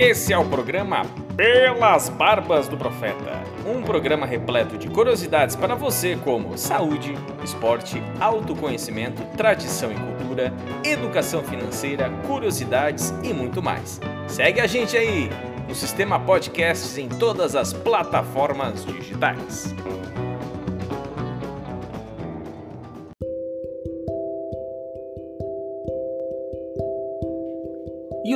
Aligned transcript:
Esse 0.00 0.32
é 0.32 0.38
o 0.38 0.44
programa 0.44 1.04
Pelas 1.36 2.08
Barbas 2.08 2.68
do 2.68 2.76
Profeta. 2.76 3.42
Um 3.66 3.82
programa 3.82 4.26
repleto 4.26 4.78
de 4.78 4.88
curiosidades 4.88 5.56
para 5.56 5.74
você 5.74 6.14
como 6.14 6.56
saúde, 6.56 7.16
esporte, 7.42 8.00
autoconhecimento, 8.20 9.20
tradição 9.36 9.90
e 9.90 9.96
cultura, 9.96 10.54
educação 10.84 11.42
financeira, 11.42 12.08
curiosidades 12.28 13.12
e 13.24 13.34
muito 13.34 13.60
mais. 13.60 14.00
Segue 14.28 14.60
a 14.60 14.68
gente 14.68 14.96
aí 14.96 15.28
no 15.66 15.74
Sistema 15.74 16.20
Podcasts 16.20 16.96
em 16.96 17.08
todas 17.08 17.56
as 17.56 17.72
plataformas 17.72 18.84
digitais. 18.86 19.74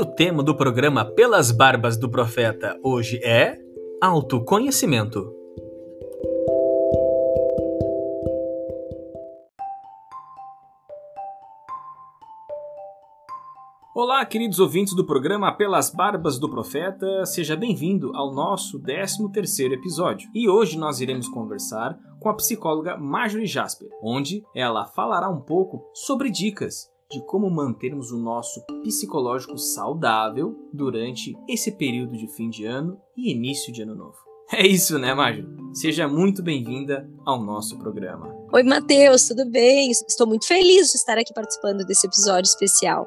O 0.02 0.04
tema 0.04 0.42
do 0.42 0.56
programa 0.56 1.04
Pelas 1.04 1.52
Barbas 1.52 1.96
do 1.96 2.10
Profeta 2.10 2.76
hoje 2.82 3.20
é 3.22 3.56
autoconhecimento. 4.02 5.32
Olá, 13.94 14.26
queridos 14.26 14.58
ouvintes 14.58 14.92
do 14.96 15.06
programa 15.06 15.56
Pelas 15.56 15.88
Barbas 15.94 16.36
do 16.36 16.50
Profeta, 16.50 17.24
seja 17.24 17.54
bem-vindo 17.54 18.10
ao 18.16 18.34
nosso 18.34 18.82
13º 18.82 19.72
episódio. 19.74 20.28
E 20.34 20.48
hoje 20.48 20.76
nós 20.76 21.00
iremos 21.00 21.28
conversar 21.28 21.96
com 22.18 22.28
a 22.28 22.34
psicóloga 22.34 22.96
Marjorie 22.96 23.46
Jasper, 23.46 23.88
onde 24.02 24.42
ela 24.52 24.84
falará 24.84 25.30
um 25.30 25.40
pouco 25.40 25.88
sobre 25.94 26.28
dicas 26.28 26.91
de 27.12 27.20
como 27.26 27.50
mantermos 27.50 28.10
o 28.10 28.16
nosso 28.16 28.64
psicológico 28.82 29.58
saudável 29.58 30.56
durante 30.72 31.36
esse 31.46 31.70
período 31.72 32.16
de 32.16 32.26
fim 32.26 32.48
de 32.48 32.64
ano 32.64 32.98
e 33.14 33.30
início 33.30 33.70
de 33.70 33.82
ano 33.82 33.94
novo. 33.94 34.16
É 34.50 34.66
isso, 34.66 34.98
né, 34.98 35.12
Mário? 35.12 35.46
Seja 35.74 36.08
muito 36.08 36.42
bem-vinda 36.42 37.08
ao 37.24 37.42
nosso 37.42 37.78
programa. 37.78 38.34
Oi, 38.50 38.62
Matheus, 38.62 39.28
tudo 39.28 39.44
bem? 39.50 39.90
Estou 39.90 40.26
muito 40.26 40.46
feliz 40.46 40.90
de 40.90 40.96
estar 40.96 41.18
aqui 41.18 41.34
participando 41.34 41.84
desse 41.84 42.06
episódio 42.06 42.48
especial. 42.48 43.06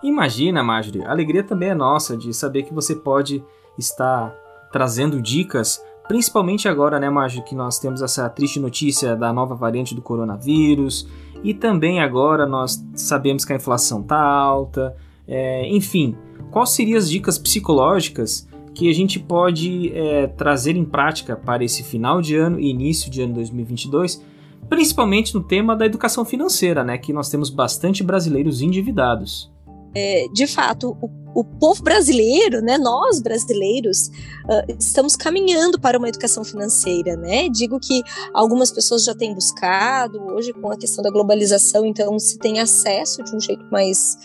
Imagina, 0.00 0.62
Marjorie, 0.62 1.04
a 1.04 1.10
alegria 1.10 1.42
também 1.42 1.70
é 1.70 1.74
nossa 1.74 2.16
de 2.16 2.32
saber 2.32 2.62
que 2.62 2.72
você 2.72 2.94
pode 2.94 3.44
estar 3.76 4.32
trazendo 4.72 5.20
dicas, 5.20 5.84
principalmente 6.06 6.68
agora, 6.68 7.00
né, 7.00 7.10
Marjorie, 7.10 7.44
que 7.44 7.54
nós 7.56 7.80
temos 7.80 8.00
essa 8.00 8.28
triste 8.28 8.60
notícia 8.60 9.16
da 9.16 9.32
nova 9.32 9.56
variante 9.56 9.94
do 9.94 10.02
coronavírus 10.02 11.06
e 11.42 11.54
também 11.54 12.00
agora 12.00 12.46
nós 12.46 12.84
sabemos 12.94 13.44
que 13.44 13.52
a 13.52 13.56
inflação 13.56 14.00
está 14.00 14.20
alta. 14.20 14.94
É, 15.26 15.66
enfim, 15.68 16.16
quais 16.50 16.70
seriam 16.70 16.98
as 16.98 17.08
dicas 17.08 17.38
psicológicas 17.38 18.48
que 18.74 18.88
a 18.88 18.92
gente 18.92 19.18
pode 19.18 19.92
é, 19.94 20.26
trazer 20.26 20.76
em 20.76 20.84
prática 20.84 21.36
para 21.36 21.64
esse 21.64 21.82
final 21.82 22.20
de 22.20 22.36
ano 22.36 22.58
e 22.58 22.70
início 22.70 23.10
de 23.10 23.22
ano 23.22 23.34
2022, 23.34 24.22
principalmente 24.68 25.34
no 25.34 25.42
tema 25.42 25.74
da 25.74 25.86
educação 25.86 26.24
financeira, 26.24 26.84
né, 26.84 26.96
que 26.96 27.12
nós 27.12 27.28
temos 27.28 27.50
bastante 27.50 28.02
brasileiros 28.02 28.62
endividados. 28.62 29.50
É, 29.94 30.26
de 30.32 30.46
fato, 30.46 30.96
o 31.00 31.08
o 31.34 31.44
povo 31.44 31.82
brasileiro, 31.82 32.60
né, 32.60 32.76
nós 32.78 33.20
brasileiros, 33.20 34.08
uh, 34.08 34.76
estamos 34.78 35.16
caminhando 35.16 35.80
para 35.80 35.98
uma 35.98 36.08
educação 36.08 36.44
financeira, 36.44 37.16
né? 37.16 37.48
Digo 37.48 37.78
que 37.78 38.02
algumas 38.34 38.70
pessoas 38.70 39.04
já 39.04 39.14
têm 39.14 39.34
buscado, 39.34 40.20
hoje 40.32 40.52
com 40.52 40.70
a 40.70 40.76
questão 40.76 41.02
da 41.02 41.10
globalização, 41.10 41.86
então 41.86 42.18
se 42.18 42.38
tem 42.38 42.58
acesso 42.58 43.22
de 43.22 43.34
um 43.34 43.40
jeito 43.40 43.64
mais, 43.70 44.16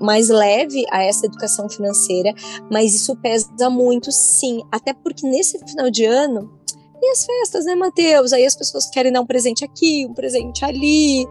mais 0.00 0.28
leve 0.28 0.84
a 0.90 1.02
essa 1.02 1.26
educação 1.26 1.68
financeira, 1.68 2.32
mas 2.70 2.94
isso 2.94 3.16
pesa 3.16 3.68
muito, 3.68 4.12
sim, 4.12 4.62
até 4.70 4.92
porque 4.92 5.26
nesse 5.26 5.58
final 5.66 5.90
de 5.90 6.04
ano 6.04 6.50
e 7.02 7.10
as 7.10 7.26
festas, 7.26 7.66
né, 7.66 7.74
Matheus? 7.74 8.32
Aí 8.32 8.46
as 8.46 8.56
pessoas 8.56 8.86
querem 8.86 9.12
dar 9.12 9.20
um 9.20 9.26
presente 9.26 9.64
aqui, 9.64 10.06
um 10.08 10.14
presente 10.14 10.64
ali 10.64 11.26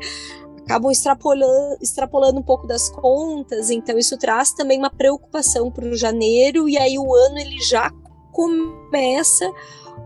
acabam 0.64 0.92
extrapolando, 0.92 1.78
extrapolando 1.82 2.40
um 2.40 2.44
pouco 2.44 2.66
das 2.66 2.90
contas, 2.90 3.70
então 3.70 3.98
isso 3.98 4.18
traz 4.18 4.54
também 4.54 4.80
uma 4.80 4.90
preocupação 4.90 5.70
para 5.70 5.86
o 5.86 5.96
janeiro, 5.96 6.68
e 6.68 6.78
aí 6.78 6.98
o 6.98 7.14
ano 7.14 7.38
ele 7.38 7.60
já 7.62 7.92
começa 8.32 9.52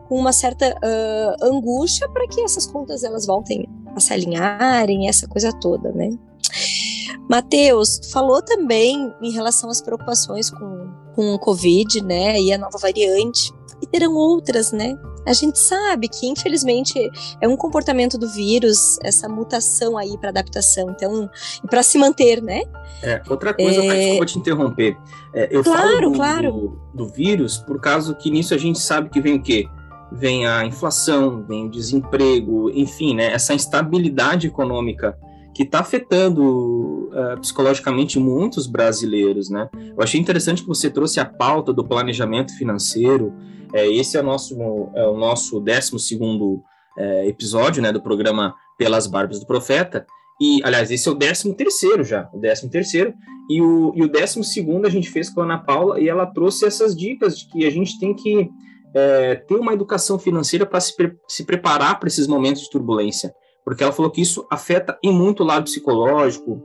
com 0.07 0.17
uma 0.17 0.33
certa 0.33 0.69
uh, 0.69 1.45
angústia 1.45 2.07
para 2.09 2.27
que 2.27 2.41
essas 2.41 2.65
contas 2.65 3.03
elas 3.03 3.25
voltem 3.25 3.67
a 3.95 3.99
se 3.99 4.13
alinharem, 4.13 5.07
essa 5.07 5.27
coisa 5.27 5.51
toda, 5.51 5.91
né? 5.91 6.09
Mateus 7.29 7.99
falou 8.11 8.41
também 8.41 9.13
em 9.21 9.31
relação 9.31 9.69
às 9.69 9.81
preocupações 9.81 10.49
com, 10.49 10.89
com 11.13 11.33
o 11.33 11.39
Covid, 11.39 12.01
né, 12.01 12.39
e 12.39 12.53
a 12.53 12.57
nova 12.57 12.77
variante, 12.77 13.51
e 13.81 13.85
terão 13.85 14.13
outras, 14.13 14.71
né? 14.71 14.97
A 15.27 15.33
gente 15.33 15.59
sabe 15.59 16.07
que, 16.07 16.25
infelizmente, 16.25 16.93
é 17.41 17.47
um 17.47 17.57
comportamento 17.57 18.17
do 18.17 18.29
vírus, 18.29 18.97
essa 19.03 19.27
mutação 19.27 19.97
aí 19.97 20.17
para 20.17 20.29
adaptação, 20.29 20.89
então, 20.89 21.29
e 21.61 21.67
para 21.67 21.83
se 21.83 21.97
manter, 21.97 22.41
né? 22.41 22.63
É, 23.03 23.21
outra 23.29 23.53
coisa, 23.53 23.83
é... 23.83 23.99
desculpa 23.99 24.25
te 24.25 24.39
interromper. 24.39 24.97
É, 25.33 25.49
eu 25.51 25.63
claro, 25.63 25.81
falo 25.81 26.01
do, 26.01 26.11
claro. 26.13 26.51
Do, 26.51 26.81
do, 26.93 27.09
vírus 27.09 27.57
por 27.57 27.79
causa 27.81 28.15
que 28.15 28.31
nisso 28.31 28.53
a 28.53 28.57
gente 28.57 28.79
sabe 28.79 29.09
que 29.09 29.19
vem 29.19 29.35
o 29.35 29.41
quê? 29.41 29.67
Vem 30.13 30.47
a 30.47 30.65
inflação, 30.65 31.43
vem 31.45 31.65
o 31.65 31.69
desemprego, 31.69 32.71
enfim, 32.71 33.13
né? 33.13 33.33
Essa 33.33 33.53
instabilidade 33.53 34.47
econômica 34.47 35.17
que 35.53 35.63
está 35.63 35.79
afetando 35.79 37.09
uh, 37.09 37.39
psicologicamente 37.41 38.17
muitos 38.17 38.65
brasileiros, 38.65 39.49
né? 39.49 39.67
Eu 39.75 40.01
achei 40.01 40.21
interessante 40.21 40.61
que 40.61 40.67
você 40.67 40.89
trouxe 40.89 41.19
a 41.19 41.25
pauta 41.25 41.73
do 41.73 41.83
planejamento 41.83 42.55
financeiro, 42.57 43.33
é, 43.73 43.87
esse 43.87 44.17
é 44.17 44.21
o 44.21 44.23
nosso, 44.23 44.55
é 44.95 45.07
o 45.07 45.17
nosso 45.17 45.59
12 45.59 45.95
é, 46.97 47.27
episódio 47.27 47.81
né, 47.81 47.91
do 47.91 48.01
programa 48.01 48.55
Pelas 48.77 49.07
Barbas 49.07 49.39
do 49.39 49.45
Profeta. 49.45 50.05
E, 50.39 50.61
aliás, 50.63 50.91
esse 50.91 51.07
é 51.07 51.11
o 51.11 51.15
13 51.15 51.53
terceiro 51.53 52.03
já, 52.03 52.29
o 52.33 52.39
13 52.39 52.69
terceiro. 52.69 53.13
E 53.49 53.61
o, 53.61 53.93
e 53.95 54.03
o 54.03 54.07
12 54.07 54.43
segundo 54.43 54.85
a 54.85 54.89
gente 54.89 55.09
fez 55.09 55.29
com 55.29 55.41
a 55.41 55.43
Ana 55.43 55.57
Paula 55.57 55.99
e 55.99 56.07
ela 56.07 56.25
trouxe 56.25 56.65
essas 56.65 56.95
dicas 56.95 57.39
de 57.39 57.47
que 57.47 57.65
a 57.65 57.69
gente 57.69 57.97
tem 57.99 58.13
que 58.13 58.49
é, 58.93 59.35
ter 59.35 59.55
uma 59.55 59.73
educação 59.73 60.19
financeira 60.19 60.65
para 60.65 60.79
se, 60.79 60.95
pre 60.95 61.15
se 61.27 61.45
preparar 61.45 61.99
para 61.99 62.07
esses 62.07 62.27
momentos 62.27 62.63
de 62.63 62.69
turbulência. 62.69 63.33
Porque 63.63 63.83
ela 63.83 63.93
falou 63.93 64.11
que 64.11 64.21
isso 64.21 64.45
afeta 64.49 64.97
em 65.03 65.11
muito 65.11 65.43
o 65.43 65.45
lado 65.45 65.65
psicológico, 65.65 66.63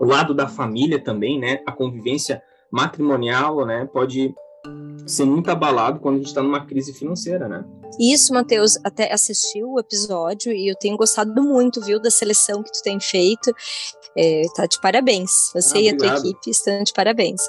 o 0.00 0.04
lado 0.04 0.34
da 0.34 0.46
família 0.46 1.02
também, 1.02 1.38
né? 1.38 1.60
A 1.66 1.72
convivência 1.72 2.42
matrimonial, 2.70 3.64
né? 3.64 3.88
Pode 3.92 4.34
ser 5.06 5.24
muito 5.24 5.50
abalado 5.50 6.00
quando 6.00 6.16
a 6.16 6.18
gente 6.18 6.28
está 6.28 6.42
numa 6.42 6.64
crise 6.66 6.92
financeira, 6.92 7.48
né? 7.48 7.64
Isso, 7.98 8.32
Matheus, 8.34 8.78
até 8.84 9.12
assistiu 9.12 9.72
o 9.72 9.80
episódio 9.80 10.52
e 10.52 10.68
eu 10.68 10.74
tenho 10.74 10.96
gostado 10.96 11.42
muito, 11.42 11.80
viu, 11.80 12.00
da 12.00 12.10
seleção 12.10 12.62
que 12.62 12.72
tu 12.72 12.82
tem 12.82 13.00
feito. 13.00 13.54
É, 14.18 14.42
tá 14.54 14.66
de 14.66 14.80
parabéns. 14.80 15.50
Você 15.54 15.78
ah, 15.78 15.80
e 15.80 15.88
a 15.90 15.96
tua 15.96 16.16
equipe 16.18 16.50
estão 16.50 16.82
de 16.82 16.92
parabéns. 16.92 17.42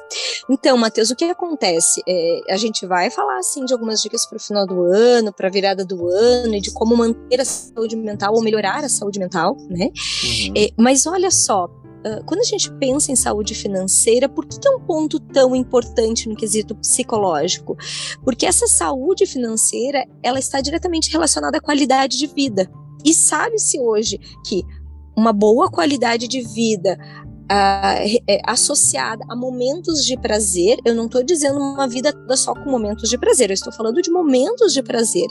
Então, 0.50 0.78
Matheus, 0.78 1.09
o 1.09 1.16
que 1.16 1.25
acontece? 1.25 2.01
É, 2.07 2.41
a 2.50 2.57
gente 2.57 2.85
vai 2.85 3.09
falar 3.09 3.39
assim 3.39 3.66
de 3.66 3.73
algumas 3.73 4.01
dicas 4.01 4.25
para 4.25 4.38
o 4.38 4.39
final 4.39 4.66
do 4.67 4.84
ano, 4.84 5.34
para 5.34 5.47
a 5.47 5.51
virada 5.51 5.85
do 5.85 6.07
ano 6.07 6.55
e 6.55 6.61
de 6.61 6.72
como 6.72 6.95
manter 6.95 7.41
a 7.41 7.45
saúde 7.45 7.95
mental 7.95 8.34
ou 8.34 8.41
melhorar 8.41 8.84
a 8.84 8.89
saúde 8.89 9.19
mental, 9.19 9.55
né? 9.69 9.85
Uhum. 9.88 10.53
É, 10.57 10.69
mas 10.78 11.07
olha 11.07 11.31
só, 11.31 11.69
ah, 12.07 12.22
quando 12.25 12.41
a 12.41 12.45
gente 12.45 12.72
pensa 12.73 13.12
em 13.12 13.16
saúde 13.16 13.53
financeira, 13.53 14.29
por 14.29 14.45
que 14.45 14.68
é 14.68 14.72
um 14.72 14.79
ponto 14.79 15.19
tão 15.19 15.56
importante 15.56 16.29
no 16.29 16.35
quesito 16.35 16.75
psicológico? 16.75 17.75
Porque 18.23 18.45
essa 18.45 18.68
saúde 18.68 19.25
financeira, 19.25 20.06
ela 20.23 20.40
está 20.40 20.62
diretamente 20.62 21.12
relacionada 21.12 21.57
à 21.57 21.62
qualidade 21.62 22.17
de 22.17 22.28
vida. 22.28 22.69
E 23.03 23.13
sabe-se 23.13 23.79
hoje 23.79 24.19
que 24.46 24.63
uma 25.16 25.34
boa 25.34 25.69
qualidade 25.69 26.28
de 26.28 26.41
vida 26.41 26.97
uh, 27.52 28.22
é 28.28 28.40
associada 28.46 29.23
a 29.29 29.35
momentos 29.35 30.05
de 30.05 30.17
prazer, 30.17 30.78
eu 30.85 30.93
não 30.93 31.05
estou 31.05 31.23
dizendo 31.23 31.59
uma 31.59 31.87
vida 31.87 32.14
toda 32.14 32.37
só 32.37 32.53
com 32.53 32.70
momentos 32.70 33.09
de 33.09 33.17
prazer, 33.17 33.49
eu 33.49 33.55
estou 33.55 33.73
falando 33.73 34.02
de 34.02 34.11
momentos 34.11 34.73
de 34.73 34.84
prazer. 34.84 35.28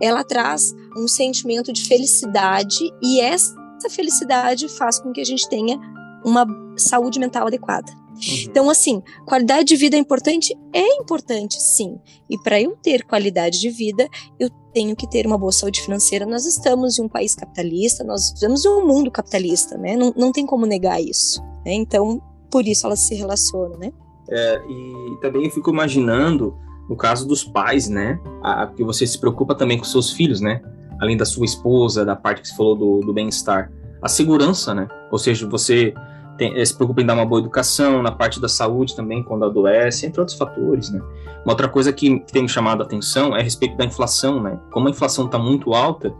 Ela 0.00 0.24
traz 0.24 0.74
um 0.96 1.06
sentimento 1.06 1.72
de 1.72 1.84
felicidade 1.84 2.90
e 3.02 3.20
essa 3.20 3.54
felicidade 3.90 4.68
faz 4.68 4.98
com 4.98 5.12
que 5.12 5.20
a 5.20 5.24
gente 5.24 5.48
tenha 5.48 5.78
uma 6.24 6.46
saúde 6.76 7.18
mental 7.18 7.46
adequada. 7.46 7.90
Uhum. 8.18 8.44
Então, 8.46 8.70
assim, 8.70 9.02
qualidade 9.24 9.68
de 9.68 9.76
vida 9.76 9.96
é 9.96 9.98
importante? 9.98 10.56
É 10.72 10.96
importante, 10.96 11.60
sim. 11.62 11.98
E 12.28 12.36
para 12.38 12.60
eu 12.60 12.76
ter 12.82 13.04
qualidade 13.04 13.60
de 13.60 13.70
vida, 13.70 14.08
eu 14.38 14.50
tenho 14.72 14.96
que 14.96 15.08
ter 15.08 15.26
uma 15.26 15.38
boa 15.38 15.52
saúde 15.52 15.80
financeira. 15.80 16.26
Nós 16.26 16.44
estamos 16.44 16.98
em 16.98 17.02
um 17.02 17.08
país 17.08 17.34
capitalista, 17.34 18.02
nós 18.04 18.32
vivemos 18.32 18.64
em 18.64 18.68
um 18.68 18.86
mundo 18.86 19.10
capitalista, 19.10 19.78
né? 19.78 19.96
Não, 19.96 20.12
não 20.16 20.32
tem 20.32 20.44
como 20.44 20.66
negar 20.66 21.00
isso. 21.00 21.40
Né? 21.64 21.74
Então, 21.74 22.20
por 22.50 22.66
isso 22.66 22.86
elas 22.86 23.00
se 23.00 23.14
relacionam, 23.14 23.78
né? 23.78 23.92
É, 24.30 24.60
e 24.68 25.18
também 25.20 25.44
eu 25.44 25.50
fico 25.50 25.70
imaginando, 25.70 26.56
no 26.88 26.96
caso 26.96 27.26
dos 27.26 27.44
pais, 27.44 27.88
né? 27.88 28.20
A, 28.42 28.66
que 28.66 28.84
você 28.84 29.06
se 29.06 29.18
preocupa 29.18 29.54
também 29.54 29.78
com 29.78 29.84
seus 29.84 30.12
filhos, 30.12 30.40
né? 30.40 30.60
Além 31.00 31.16
da 31.16 31.24
sua 31.24 31.44
esposa, 31.44 32.04
da 32.04 32.16
parte 32.16 32.42
que 32.42 32.48
você 32.48 32.56
falou 32.56 32.76
do, 32.76 33.00
do 33.00 33.14
bem-estar. 33.14 33.70
A 34.00 34.08
segurança, 34.08 34.74
né? 34.74 34.88
Ou 35.10 35.18
seja, 35.18 35.48
você 35.48 35.94
tem, 36.36 36.64
se 36.64 36.74
preocupa 36.74 37.02
em 37.02 37.06
dar 37.06 37.14
uma 37.14 37.26
boa 37.26 37.40
educação, 37.40 38.02
na 38.02 38.12
parte 38.12 38.40
da 38.40 38.48
saúde 38.48 38.94
também, 38.94 39.22
quando 39.22 39.44
adoece, 39.44 40.06
entre 40.06 40.20
outros 40.20 40.36
fatores, 40.36 40.90
né? 40.90 41.00
Uma 41.44 41.52
outra 41.52 41.68
coisa 41.68 41.92
que, 41.92 42.20
tem 42.32 42.42
me 42.42 42.48
chamado 42.48 42.82
a 42.82 42.86
atenção 42.86 43.36
é 43.36 43.40
a 43.40 43.42
respeito 43.42 43.76
da 43.76 43.84
inflação, 43.84 44.42
né? 44.42 44.58
Como 44.70 44.86
a 44.86 44.90
inflação 44.90 45.26
está 45.26 45.38
muito 45.38 45.74
alta, 45.74 46.14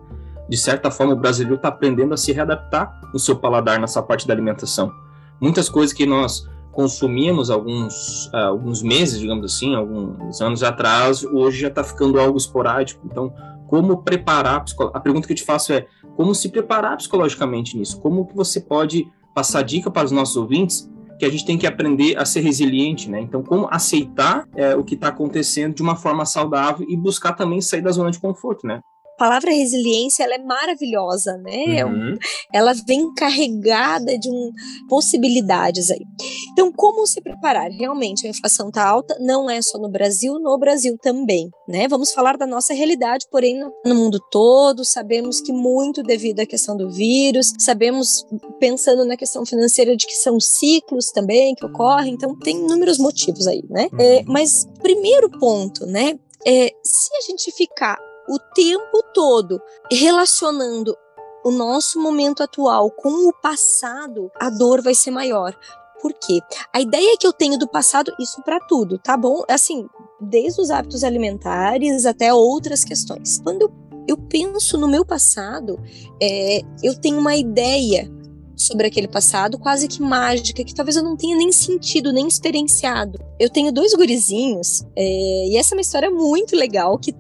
de 0.49 0.57
certa 0.57 0.91
forma 0.91 1.13
o 1.13 1.17
brasileiro 1.17 1.57
está 1.57 1.69
aprendendo 1.69 2.15
a 2.15 2.17
se 2.17 2.33
readaptar 2.33 3.01
no 3.13 3.19
seu 3.19 3.37
paladar 3.37 3.79
nessa 3.79 4.03
parte 4.03 4.27
da 4.27 4.35
alimentação. 4.35 4.93
Muitas 5.41 5.69
coisas 5.69 5.93
que 5.93 6.07
nós 6.07 6.49
consumíamos 6.73 7.51
alguns, 7.51 8.27
uh, 8.29 8.49
alguns 8.49 8.83
meses, 8.83 9.21
digamos 9.21 9.53
assim, 9.53 9.75
alguns 9.75 10.41
anos 10.41 10.63
atrás, 10.63 11.25
hoje 11.25 11.61
já 11.61 11.69
está 11.69 11.85
ficando 11.85 12.19
algo 12.21 12.39
esporádico. 12.39 13.01
Então, 13.05 13.33
como 13.69 13.99
preparar, 14.03 14.65
a 14.95 15.01
pergunta 15.01 15.27
que 15.27 15.33
eu 15.35 15.37
te 15.37 15.45
faço 15.45 15.73
é, 15.73 15.87
como 16.17 16.35
se 16.35 16.49
preparar 16.49 16.97
psicologicamente 16.97 17.77
nisso? 17.77 18.01
Como 18.01 18.27
que 18.27 18.35
você 18.35 18.61
pode 18.61 19.07
passar 19.35 19.63
dica 19.63 19.91
para 19.91 20.07
os 20.07 20.11
nossos 20.11 20.37
ouvintes 20.37 20.91
que 21.19 21.25
a 21.25 21.31
gente 21.31 21.45
tem 21.45 21.59
que 21.59 21.67
aprender 21.67 22.17
a 22.17 22.25
ser 22.25 22.41
resiliente, 22.41 23.11
né? 23.11 23.21
Então, 23.21 23.43
como 23.43 23.69
aceitar 23.71 24.49
é, 24.57 24.75
o 24.75 24.83
que 24.83 24.95
está 24.95 25.09
acontecendo 25.09 25.75
de 25.75 25.83
uma 25.83 25.97
forma 25.97 26.25
saudável 26.25 26.87
e 26.89 26.97
buscar 26.97 27.35
também 27.35 27.61
sair 27.61 27.83
da 27.83 27.91
zona 27.91 28.11
de 28.11 28.19
conforto, 28.19 28.67
né? 28.67 28.81
Palavra 29.19 29.51
resiliência 29.51 30.23
ela 30.23 30.35
é 30.35 30.39
maravilhosa, 30.39 31.37
né? 31.39 31.79
É 31.79 31.85
uhum. 31.85 32.17
Ela 32.53 32.73
vem 32.73 33.13
carregada 33.15 34.17
de 34.17 34.31
um, 34.31 34.51
possibilidades 34.89 35.91
aí. 35.91 36.05
Então, 36.53 36.73
como 36.73 37.07
se 37.07 37.21
preparar? 37.21 37.71
Realmente, 37.71 38.27
a 38.27 38.31
inflação 38.31 38.69
está 38.69 38.87
alta, 38.87 39.17
não 39.21 39.51
é 39.51 39.61
só 39.61 39.79
no 39.79 39.91
Brasil, 39.91 40.39
no 40.39 40.57
Brasil 40.57 40.97
também, 41.03 41.51
né? 41.69 41.89
Vamos 41.89 42.13
falar 42.13 42.37
da 42.37 42.47
nossa 42.47 42.73
realidade, 42.73 43.27
porém, 43.31 43.59
no, 43.59 43.73
no 43.85 43.95
mundo 43.95 44.19
todo, 44.31 44.85
sabemos 44.85 45.41
que 45.41 45.53
muito 45.53 46.03
devido 46.03 46.41
à 46.41 46.47
questão 46.47 46.77
do 46.77 46.89
vírus, 46.89 47.53
sabemos, 47.59 48.25
pensando 48.61 49.05
na 49.05 49.17
questão 49.17 49.45
financeira, 49.45 49.97
de 49.97 50.07
que 50.07 50.15
são 50.15 50.39
ciclos 50.39 51.11
também 51.11 51.55
que 51.55 51.67
ocorrem, 51.67 52.15
então 52.15 52.39
tem 52.39 52.57
inúmeros 52.57 52.99
motivos 52.99 53.47
aí, 53.47 53.63
né? 53.69 53.89
Uhum. 53.93 54.01
É, 54.01 54.23
mas, 54.27 54.67
primeiro 54.81 55.29
ponto, 55.31 55.85
né? 55.87 56.19
É, 56.47 56.73
se 56.85 57.11
a 57.17 57.21
gente 57.27 57.51
ficar 57.51 57.99
o 58.29 58.39
tempo 58.55 59.03
todo 59.15 59.61
relacionando 59.91 60.97
o 61.45 61.51
nosso 61.51 62.01
momento 62.01 62.43
atual 62.43 62.91
com 62.91 63.29
o 63.29 63.33
passado, 63.33 64.31
a 64.39 64.51
dor 64.51 64.83
vai 64.83 64.95
ser 64.95 65.11
maior. 65.11 65.57
Por 66.01 66.13
quê? 66.13 66.41
A 66.73 66.81
ideia 66.81 67.17
que 67.19 67.27
eu 67.27 67.33
tenho 67.33 67.59
do 67.59 67.67
passado, 67.67 68.13
isso 68.21 68.43
para 68.43 68.61
tudo, 68.61 68.99
tá 68.99 69.17
bom? 69.17 69.43
Assim, 69.49 69.89
desde 70.21 70.61
os 70.61 70.71
hábitos 70.71 71.03
alimentares 71.03 72.07
até 72.07 72.33
outras 72.33 72.85
questões. 72.85 73.41
Quando 73.43 73.73
eu, 74.07 74.17
penso 74.17 74.79
no 74.79 74.89
meu 74.89 75.05
passado, 75.05 75.79
é, 76.23 76.61
eu 76.83 76.99
tenho 76.99 77.19
uma 77.19 77.37
ideia 77.37 78.11
sobre 78.57 78.87
aquele 78.87 79.07
passado, 79.07 79.59
quase 79.59 79.87
que 79.87 80.03
mágica, 80.03 80.65
que 80.65 80.75
talvez 80.75 80.97
eu 80.97 81.03
não 81.03 81.17
tenha 81.17 81.37
nem 81.37 81.53
sentido, 81.53 82.13
nem 82.13 82.27
experienciado. 82.27 83.19
Eu 83.39 83.49
tenho 83.49 83.73
dois 83.73 83.93
gurizinhos, 83.95 84.85
é, 84.97 85.49
e 85.49 85.57
essa 85.57 85.75
é 85.75 85.77
uma 85.77 85.83
história 85.83 86.11
muito 86.11 86.57
legal 86.57 86.99
que 86.99 87.15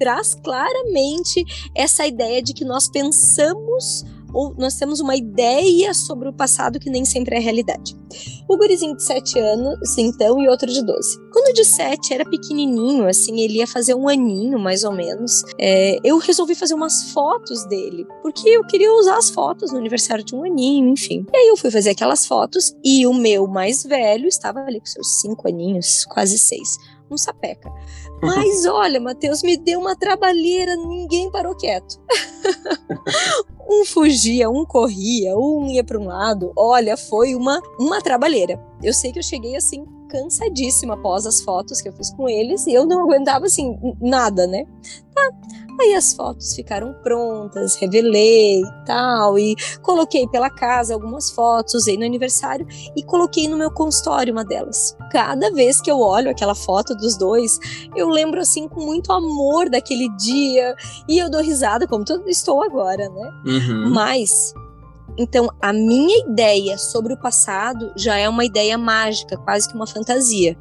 traz 0.00 0.34
claramente 0.34 1.44
essa 1.76 2.06
ideia 2.06 2.42
de 2.42 2.54
que 2.54 2.64
nós 2.64 2.88
pensamos 2.88 4.02
ou 4.32 4.54
nós 4.56 4.76
temos 4.76 5.00
uma 5.00 5.16
ideia 5.16 5.92
sobre 5.92 6.28
o 6.28 6.32
passado 6.32 6.78
que 6.78 6.88
nem 6.88 7.04
sempre 7.04 7.36
é 7.36 7.38
realidade. 7.38 7.96
O 8.48 8.56
gurizinho 8.56 8.96
de 8.96 9.02
7 9.02 9.38
anos, 9.38 9.98
então, 9.98 10.40
e 10.40 10.48
outro 10.48 10.70
de 10.72 10.84
12. 10.84 11.18
Quando 11.32 11.54
de 11.54 11.64
7 11.64 12.14
era 12.14 12.24
pequenininho, 12.24 13.06
assim, 13.06 13.40
ele 13.40 13.58
ia 13.58 13.66
fazer 13.66 13.94
um 13.94 14.08
aninho, 14.08 14.58
mais 14.58 14.84
ou 14.84 14.92
menos, 14.92 15.42
é, 15.58 15.96
eu 16.04 16.18
resolvi 16.18 16.54
fazer 16.54 16.74
umas 16.74 17.10
fotos 17.12 17.64
dele, 17.66 18.06
porque 18.22 18.48
eu 18.48 18.64
queria 18.64 18.92
usar 18.94 19.18
as 19.18 19.30
fotos 19.30 19.72
no 19.72 19.78
aniversário 19.78 20.24
de 20.24 20.34
um 20.34 20.44
aninho, 20.44 20.88
enfim. 20.88 21.26
E 21.32 21.36
aí 21.36 21.48
eu 21.48 21.56
fui 21.56 21.70
fazer 21.70 21.90
aquelas 21.90 22.26
fotos 22.26 22.74
e 22.84 23.06
o 23.06 23.14
meu 23.14 23.46
mais 23.46 23.82
velho 23.82 24.26
estava 24.26 24.60
ali 24.60 24.80
com 24.80 24.86
seus 24.86 25.20
5 25.20 25.48
aninhos, 25.48 26.04
quase 26.06 26.38
6 26.38 26.99
um 27.10 27.18
sapeca. 27.18 27.72
Mas 28.22 28.64
olha, 28.66 29.00
Matheus, 29.00 29.42
me 29.42 29.56
deu 29.56 29.80
uma 29.80 29.96
trabalheira, 29.96 30.76
ninguém 30.76 31.30
parou 31.30 31.54
quieto. 31.54 32.00
um 33.68 33.84
fugia, 33.84 34.48
um 34.50 34.64
corria, 34.64 35.36
um 35.36 35.66
ia 35.68 35.84
para 35.84 35.98
um 35.98 36.06
lado. 36.06 36.52
Olha, 36.56 36.96
foi 36.96 37.34
uma 37.34 37.60
uma 37.78 38.00
trabalheira. 38.00 38.60
Eu 38.82 38.92
sei 38.92 39.12
que 39.12 39.18
eu 39.18 39.22
cheguei 39.22 39.56
assim 39.56 39.84
cansadíssima 40.08 40.94
após 40.94 41.24
as 41.24 41.40
fotos 41.40 41.80
que 41.80 41.88
eu 41.88 41.92
fiz 41.92 42.10
com 42.10 42.28
eles 42.28 42.66
e 42.66 42.74
eu 42.74 42.84
não 42.84 43.02
aguentava 43.02 43.46
assim 43.46 43.78
nada, 44.00 44.46
né? 44.46 44.66
Tá. 45.14 45.30
Aí 45.80 45.94
as 45.94 46.12
fotos 46.12 46.54
ficaram 46.54 46.94
prontas, 47.02 47.76
revelei 47.76 48.60
e 48.60 48.84
tal, 48.86 49.38
e 49.38 49.54
coloquei 49.82 50.26
pela 50.28 50.50
casa 50.50 50.94
algumas 50.94 51.30
fotos, 51.30 51.74
usei 51.74 51.96
no 51.96 52.04
aniversário 52.04 52.66
e 52.96 53.02
coloquei 53.02 53.48
no 53.48 53.56
meu 53.56 53.70
consultório 53.70 54.32
uma 54.32 54.44
delas. 54.44 54.96
Cada 55.10 55.50
vez 55.52 55.80
que 55.80 55.90
eu 55.90 55.98
olho 55.98 56.30
aquela 56.30 56.54
foto 56.54 56.94
dos 56.94 57.16
dois, 57.16 57.58
eu 57.96 58.08
lembro 58.08 58.40
assim 58.40 58.68
com 58.68 58.80
muito 58.80 59.12
amor 59.12 59.68
daquele 59.68 60.08
dia 60.16 60.74
e 61.08 61.18
eu 61.18 61.30
dou 61.30 61.42
risada 61.42 61.86
como 61.86 62.04
estou 62.26 62.62
agora, 62.62 63.08
né? 63.08 63.30
Uhum. 63.46 63.90
Mas 63.90 64.54
então, 65.18 65.50
a 65.60 65.72
minha 65.72 66.24
ideia 66.26 66.78
sobre 66.78 67.12
o 67.12 67.16
passado 67.16 67.92
já 67.96 68.16
é 68.16 68.28
uma 68.28 68.44
ideia 68.44 68.78
mágica, 68.78 69.36
quase 69.36 69.68
que 69.68 69.74
uma 69.74 69.86
fantasia. 69.86 70.56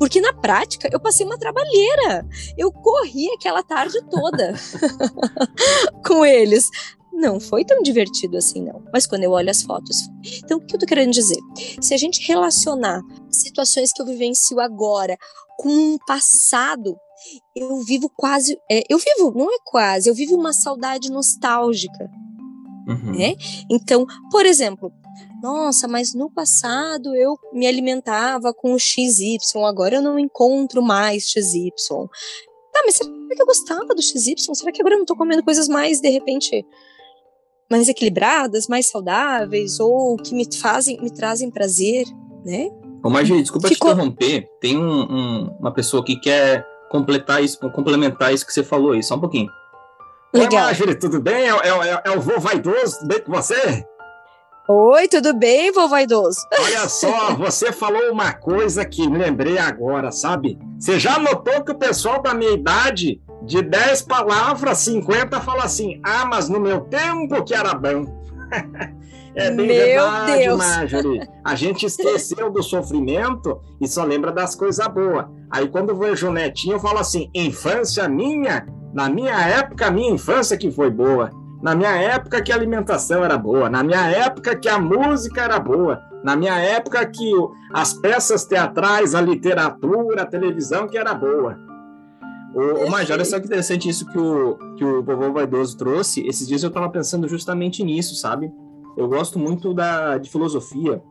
Porque 0.00 0.18
na 0.18 0.32
prática 0.32 0.88
eu 0.90 0.98
passei 0.98 1.26
uma 1.26 1.36
trabalheira. 1.36 2.26
Eu 2.56 2.72
corri 2.72 3.30
aquela 3.34 3.62
tarde 3.62 4.00
toda 4.08 4.54
com 6.06 6.24
eles. 6.24 6.70
Não 7.12 7.38
foi 7.38 7.66
tão 7.66 7.82
divertido 7.82 8.38
assim, 8.38 8.64
não. 8.64 8.82
Mas 8.90 9.06
quando 9.06 9.24
eu 9.24 9.32
olho 9.32 9.50
as 9.50 9.62
fotos. 9.62 9.98
Então, 10.42 10.56
o 10.56 10.60
que 10.64 10.74
eu 10.74 10.80
tô 10.80 10.86
querendo 10.86 11.12
dizer? 11.12 11.36
Se 11.82 11.92
a 11.92 11.98
gente 11.98 12.26
relacionar 12.26 13.02
situações 13.30 13.92
que 13.92 14.00
eu 14.00 14.06
vivencio 14.06 14.58
agora 14.58 15.18
com 15.58 15.68
um 15.68 15.98
passado, 16.06 16.96
eu 17.54 17.76
vivo 17.82 18.10
quase. 18.16 18.58
É, 18.72 18.82
eu 18.88 18.96
vivo, 18.96 19.34
não 19.36 19.52
é 19.52 19.58
quase, 19.66 20.08
eu 20.08 20.14
vivo 20.14 20.34
uma 20.34 20.54
saudade 20.54 21.10
nostálgica. 21.10 22.10
Uhum. 22.88 23.12
Né? 23.18 23.34
Então, 23.70 24.06
por 24.30 24.46
exemplo, 24.46 24.90
nossa, 25.42 25.88
mas 25.88 26.14
no 26.14 26.30
passado 26.30 27.14
eu 27.14 27.38
me 27.52 27.66
alimentava 27.66 28.52
com 28.52 28.78
XY, 28.78 29.38
agora 29.66 29.96
eu 29.96 30.02
não 30.02 30.18
encontro 30.18 30.82
mais 30.82 31.28
XY. 31.30 31.70
Tá, 32.72 32.82
mas 32.84 32.96
será 32.96 33.10
que 33.10 33.42
eu 33.42 33.46
gostava 33.46 33.94
do 33.94 34.02
XY? 34.02 34.34
Será 34.54 34.70
que 34.70 34.80
agora 34.80 34.94
eu 34.94 34.98
não 34.98 35.06
tô 35.06 35.16
comendo 35.16 35.42
coisas 35.42 35.66
mais, 35.66 36.00
de 36.00 36.08
repente, 36.08 36.64
mais 37.70 37.88
equilibradas, 37.88 38.68
mais 38.68 38.88
saudáveis, 38.88 39.80
ou 39.80 40.16
que 40.16 40.34
me 40.34 40.46
fazem, 40.54 41.00
me 41.00 41.10
trazem 41.10 41.50
prazer, 41.50 42.06
né? 42.44 42.68
Ô, 43.02 43.08
Margê, 43.08 43.40
desculpa 43.40 43.68
Ficou... 43.68 43.88
te 43.88 43.94
interromper. 43.94 44.48
Tem 44.60 44.76
um, 44.76 45.02
um, 45.02 45.56
uma 45.58 45.72
pessoa 45.72 46.04
que 46.04 46.16
quer 46.16 46.66
completar 46.90 47.42
isso, 47.42 47.58
complementar 47.72 48.34
isso 48.34 48.44
que 48.44 48.52
você 48.52 48.62
falou 48.62 48.92
aí, 48.92 49.02
só 49.02 49.14
um 49.14 49.20
pouquinho. 49.20 49.48
Legal. 50.34 50.60
Oi, 50.60 50.66
Marjorie, 50.66 50.98
tudo 50.98 51.20
bem? 51.20 51.48
É, 51.48 51.48
é, 51.48 51.68
é, 51.68 52.02
é 52.04 52.10
o 52.10 52.20
vô 52.20 52.38
vaidoso, 52.38 52.98
tudo 52.98 53.08
bem 53.08 53.22
com 53.22 53.32
você? 53.32 53.84
Oi, 54.68 55.08
tudo 55.08 55.34
bem, 55.34 55.72
vovó 55.72 55.98
idoso? 55.98 56.46
Olha 56.60 56.88
só, 56.88 57.34
você 57.34 57.72
falou 57.72 58.12
uma 58.12 58.32
coisa 58.32 58.84
que 58.84 59.08
me 59.08 59.18
lembrei 59.18 59.58
agora, 59.58 60.12
sabe? 60.12 60.58
Você 60.78 60.98
já 60.98 61.18
notou 61.18 61.64
que 61.64 61.72
o 61.72 61.78
pessoal 61.78 62.22
da 62.22 62.34
minha 62.34 62.52
idade, 62.52 63.20
de 63.42 63.62
10 63.62 64.02
palavras, 64.02 64.78
50, 64.78 65.40
fala 65.40 65.64
assim: 65.64 66.00
ah, 66.04 66.24
mas 66.24 66.48
no 66.48 66.60
meu 66.60 66.82
tempo 66.82 67.42
que 67.42 67.54
era 67.54 67.74
bom. 67.74 68.04
é 69.34 69.50
bem 69.50 69.66
meu 69.66 69.76
verdade, 69.76 70.38
Deus. 70.38 70.58
Marjorie. 70.58 71.28
A 71.44 71.54
gente 71.54 71.86
esqueceu 71.86 72.50
do 72.50 72.62
sofrimento 72.62 73.60
e 73.80 73.88
só 73.88 74.04
lembra 74.04 74.30
das 74.30 74.54
coisas 74.54 74.86
boas. 74.88 75.26
Aí 75.50 75.68
quando 75.68 75.90
eu 75.90 75.98
vejo 75.98 76.28
o 76.28 76.32
netinho, 76.32 76.74
eu 76.74 76.80
falo 76.80 76.98
assim: 76.98 77.28
infância 77.34 78.08
minha, 78.08 78.66
na 78.92 79.08
minha 79.08 79.36
época, 79.40 79.90
minha 79.90 80.12
infância 80.12 80.56
que 80.56 80.70
foi 80.70 80.90
boa. 80.90 81.39
Na 81.62 81.74
minha 81.74 81.94
época 81.94 82.40
que 82.40 82.50
a 82.50 82.54
alimentação 82.54 83.22
era 83.22 83.36
boa, 83.36 83.68
na 83.68 83.82
minha 83.82 84.08
época 84.08 84.56
que 84.56 84.68
a 84.68 84.78
música 84.78 85.42
era 85.42 85.58
boa, 85.58 86.00
na 86.24 86.34
minha 86.34 86.58
época 86.58 87.04
que 87.04 87.30
as 87.72 87.92
peças 87.92 88.46
teatrais, 88.46 89.14
a 89.14 89.20
literatura, 89.20 90.22
a 90.22 90.26
televisão 90.26 90.88
que 90.88 90.96
era 90.96 91.12
boa. 91.12 91.58
Ô, 92.54 92.86
ô 92.86 92.90
Major, 92.90 93.14
olha 93.14 93.24
só 93.26 93.38
que 93.38 93.46
interessante 93.46 93.88
isso 93.88 94.06
que 94.06 94.18
o, 94.18 94.56
que 94.76 94.84
o 94.84 95.02
vovô 95.02 95.32
Vaidoso 95.32 95.76
trouxe. 95.76 96.26
Esses 96.26 96.48
dias 96.48 96.62
eu 96.62 96.68
estava 96.68 96.88
pensando 96.88 97.28
justamente 97.28 97.84
nisso, 97.84 98.14
sabe? 98.14 98.50
Eu 98.96 99.06
gosto 99.06 99.38
muito 99.38 99.74
da, 99.74 100.16
de 100.16 100.30
filosofia. 100.30 101.02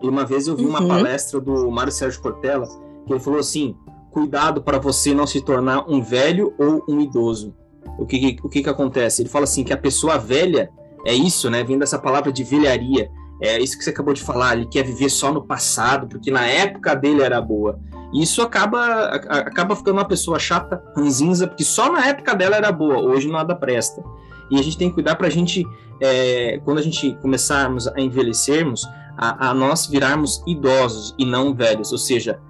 E 0.00 0.08
uma 0.08 0.24
vez 0.24 0.46
eu 0.46 0.54
vi 0.54 0.64
uma 0.64 0.80
uhum. 0.80 0.88
palestra 0.88 1.40
do 1.40 1.70
Mário 1.70 1.92
Sérgio 1.92 2.22
Cortella, 2.22 2.66
que 3.04 3.12
ele 3.12 3.20
falou 3.20 3.40
assim: 3.40 3.76
cuidado 4.12 4.62
para 4.62 4.78
você 4.78 5.12
não 5.12 5.26
se 5.26 5.40
tornar 5.40 5.90
um 5.90 6.00
velho 6.00 6.54
ou 6.56 6.84
um 6.88 7.00
idoso 7.00 7.54
o 7.98 8.06
que, 8.06 8.36
o 8.42 8.48
que 8.48 8.62
que 8.62 8.68
acontece? 8.68 9.22
Ele 9.22 9.28
fala 9.28 9.44
assim 9.44 9.64
que 9.64 9.72
a 9.72 9.76
pessoa 9.76 10.18
velha 10.18 10.70
é 11.06 11.14
isso, 11.14 11.48
né? 11.48 11.62
Vindo 11.62 11.80
dessa 11.80 11.98
palavra 11.98 12.32
de 12.32 12.44
velharia. 12.44 13.10
É 13.40 13.60
isso 13.60 13.78
que 13.78 13.84
você 13.84 13.90
acabou 13.90 14.12
de 14.12 14.20
falar, 14.20 14.56
ele 14.56 14.66
quer 14.66 14.84
viver 14.84 15.08
só 15.08 15.32
no 15.32 15.44
passado, 15.44 16.08
porque 16.08 16.30
na 16.30 16.44
época 16.46 16.94
dele 16.96 17.22
era 17.22 17.40
boa. 17.40 17.78
E 18.12 18.22
isso 18.22 18.42
acaba, 18.42 19.04
acaba 19.04 19.76
ficando 19.76 19.98
uma 19.98 20.04
pessoa 20.04 20.38
chata, 20.38 20.82
ranzinza, 20.96 21.46
porque 21.46 21.62
só 21.62 21.92
na 21.92 22.06
época 22.06 22.34
dela 22.34 22.56
era 22.56 22.72
boa, 22.72 22.98
hoje 22.98 23.28
nada 23.28 23.54
presta. 23.54 24.02
E 24.50 24.58
a 24.58 24.62
gente 24.62 24.76
tem 24.76 24.88
que 24.88 24.94
cuidar 24.94 25.14
para 25.14 25.28
a 25.28 25.30
gente, 25.30 25.64
é, 26.00 26.60
quando 26.64 26.78
a 26.78 26.82
gente 26.82 27.14
começarmos 27.20 27.86
a 27.86 28.00
envelhecermos, 28.00 28.88
a, 29.16 29.50
a 29.50 29.54
nós 29.54 29.86
virarmos 29.86 30.42
idosos 30.46 31.14
e 31.18 31.26
não 31.26 31.54
velhos. 31.54 31.92
Ou 31.92 31.98
seja, 31.98 32.40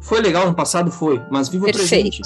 foi 0.00 0.20
legal 0.20 0.46
no 0.46 0.54
passado? 0.54 0.90
Foi, 0.90 1.20
mas 1.30 1.48
viva 1.48 1.66
o 1.66 1.72
presente. 1.72 2.22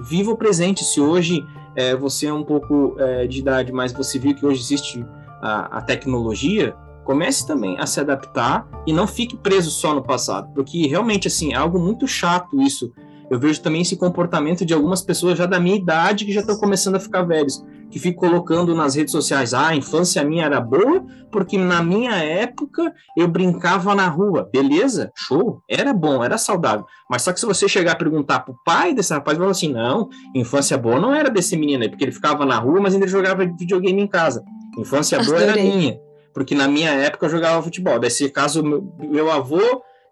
Viva 0.00 0.30
o 0.30 0.36
presente. 0.36 0.84
Se 0.84 1.00
hoje 1.00 1.44
é, 1.76 1.94
você 1.96 2.26
é 2.26 2.32
um 2.32 2.44
pouco 2.44 2.96
é, 2.98 3.26
de 3.26 3.40
idade, 3.40 3.72
mas 3.72 3.92
você 3.92 4.18
viu 4.18 4.34
que 4.34 4.44
hoje 4.44 4.60
existe 4.60 5.04
a, 5.40 5.78
a, 5.78 5.82
tecnologia, 5.82 6.74
comece 7.04 7.46
também 7.46 7.78
a 7.78 7.86
se 7.86 8.00
adaptar 8.00 8.68
e 8.86 8.92
não 8.92 9.06
fique 9.06 9.36
preso 9.36 9.70
só 9.70 9.94
no 9.94 10.02
passado, 10.02 10.52
porque 10.54 10.86
realmente 10.86 11.28
assim 11.28 11.52
é 11.52 11.56
algo 11.56 11.78
muito 11.78 12.06
chato 12.06 12.60
isso. 12.60 12.92
Eu 13.30 13.38
vejo 13.38 13.62
também 13.62 13.80
esse 13.80 13.96
comportamento 13.96 14.64
de 14.64 14.74
algumas 14.74 15.00
pessoas 15.00 15.38
já 15.38 15.46
da 15.46 15.58
minha 15.58 15.76
idade 15.76 16.24
que 16.24 16.32
já 16.32 16.40
estão 16.40 16.56
começando 16.58 16.96
a 16.96 17.00
ficar 17.00 17.22
velhos 17.22 17.64
que 17.92 17.98
fica 17.98 18.18
colocando 18.18 18.74
nas 18.74 18.94
redes 18.94 19.12
sociais, 19.12 19.52
ah, 19.52 19.68
a 19.68 19.76
infância 19.76 20.24
minha 20.24 20.46
era 20.46 20.58
boa, 20.58 21.04
porque 21.30 21.58
na 21.58 21.82
minha 21.82 22.16
época 22.16 22.90
eu 23.14 23.28
brincava 23.28 23.94
na 23.94 24.08
rua. 24.08 24.48
Beleza, 24.50 25.12
show, 25.14 25.62
era 25.68 25.92
bom, 25.92 26.24
era 26.24 26.38
saudável. 26.38 26.86
Mas 27.10 27.20
só 27.20 27.34
que 27.34 27.38
se 27.38 27.44
você 27.44 27.68
chegar 27.68 27.92
a 27.92 27.96
perguntar 27.96 28.40
pro 28.40 28.56
pai 28.64 28.94
desse 28.94 29.12
rapaz, 29.12 29.36
vai 29.36 29.44
falar 29.44 29.50
assim, 29.50 29.74
não, 29.74 30.08
infância 30.34 30.78
boa 30.78 30.98
não 30.98 31.14
era 31.14 31.28
desse 31.28 31.54
menino 31.54 31.82
aí, 31.82 31.90
porque 31.90 32.02
ele 32.02 32.12
ficava 32.12 32.46
na 32.46 32.58
rua, 32.58 32.80
mas 32.80 32.94
ainda 32.94 33.06
jogava 33.06 33.44
videogame 33.44 34.00
em 34.00 34.06
casa. 34.06 34.42
Infância 34.78 35.22
boa 35.22 35.38
era 35.38 35.54
minha, 35.54 36.00
porque 36.32 36.54
na 36.54 36.66
minha 36.66 36.92
época 36.92 37.26
eu 37.26 37.30
jogava 37.30 37.62
futebol. 37.62 37.98
Daí, 37.98 38.10
se 38.10 38.30
caso 38.30 38.64
meu, 38.64 38.90
meu 38.98 39.30
avô 39.30 39.60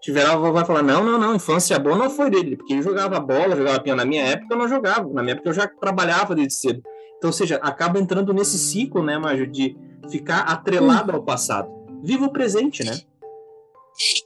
tiver 0.02 0.26
a 0.26 0.32
avó 0.32 0.52
vai 0.52 0.66
falar, 0.66 0.82
não, 0.82 1.02
não, 1.02 1.18
não, 1.18 1.34
infância 1.34 1.78
boa 1.78 1.96
não 1.96 2.10
foi 2.10 2.30
dele, 2.30 2.56
porque 2.56 2.74
ele 2.74 2.82
jogava 2.82 3.18
bola, 3.20 3.56
jogava 3.56 3.80
piano. 3.80 3.98
Na 3.98 4.04
minha 4.04 4.22
época 4.22 4.54
eu 4.54 4.58
não 4.58 4.68
jogava, 4.68 5.08
na 5.12 5.22
minha 5.22 5.32
época 5.32 5.48
eu 5.48 5.54
já 5.54 5.66
trabalhava 5.66 6.34
desde 6.34 6.54
cedo. 6.54 6.82
Então, 7.20 7.28
ou 7.28 7.34
seja, 7.34 7.56
acaba 7.56 8.00
entrando 8.00 8.32
nesse 8.32 8.56
ciclo, 8.56 9.02
né, 9.02 9.18
Mário, 9.18 9.46
de 9.46 9.76
ficar 10.08 10.40
atrelado 10.40 11.12
ao 11.12 11.22
passado. 11.22 11.70
Viva 12.02 12.24
o 12.24 12.32
presente, 12.32 12.82
né? 12.82 12.98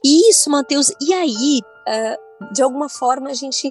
Isso, 0.01 0.49
Matheus. 0.49 0.93
E 1.01 1.13
aí, 1.13 1.59
uh, 1.59 2.53
de 2.53 2.61
alguma 2.61 2.87
forma, 2.87 3.29
a 3.29 3.33
gente 3.33 3.69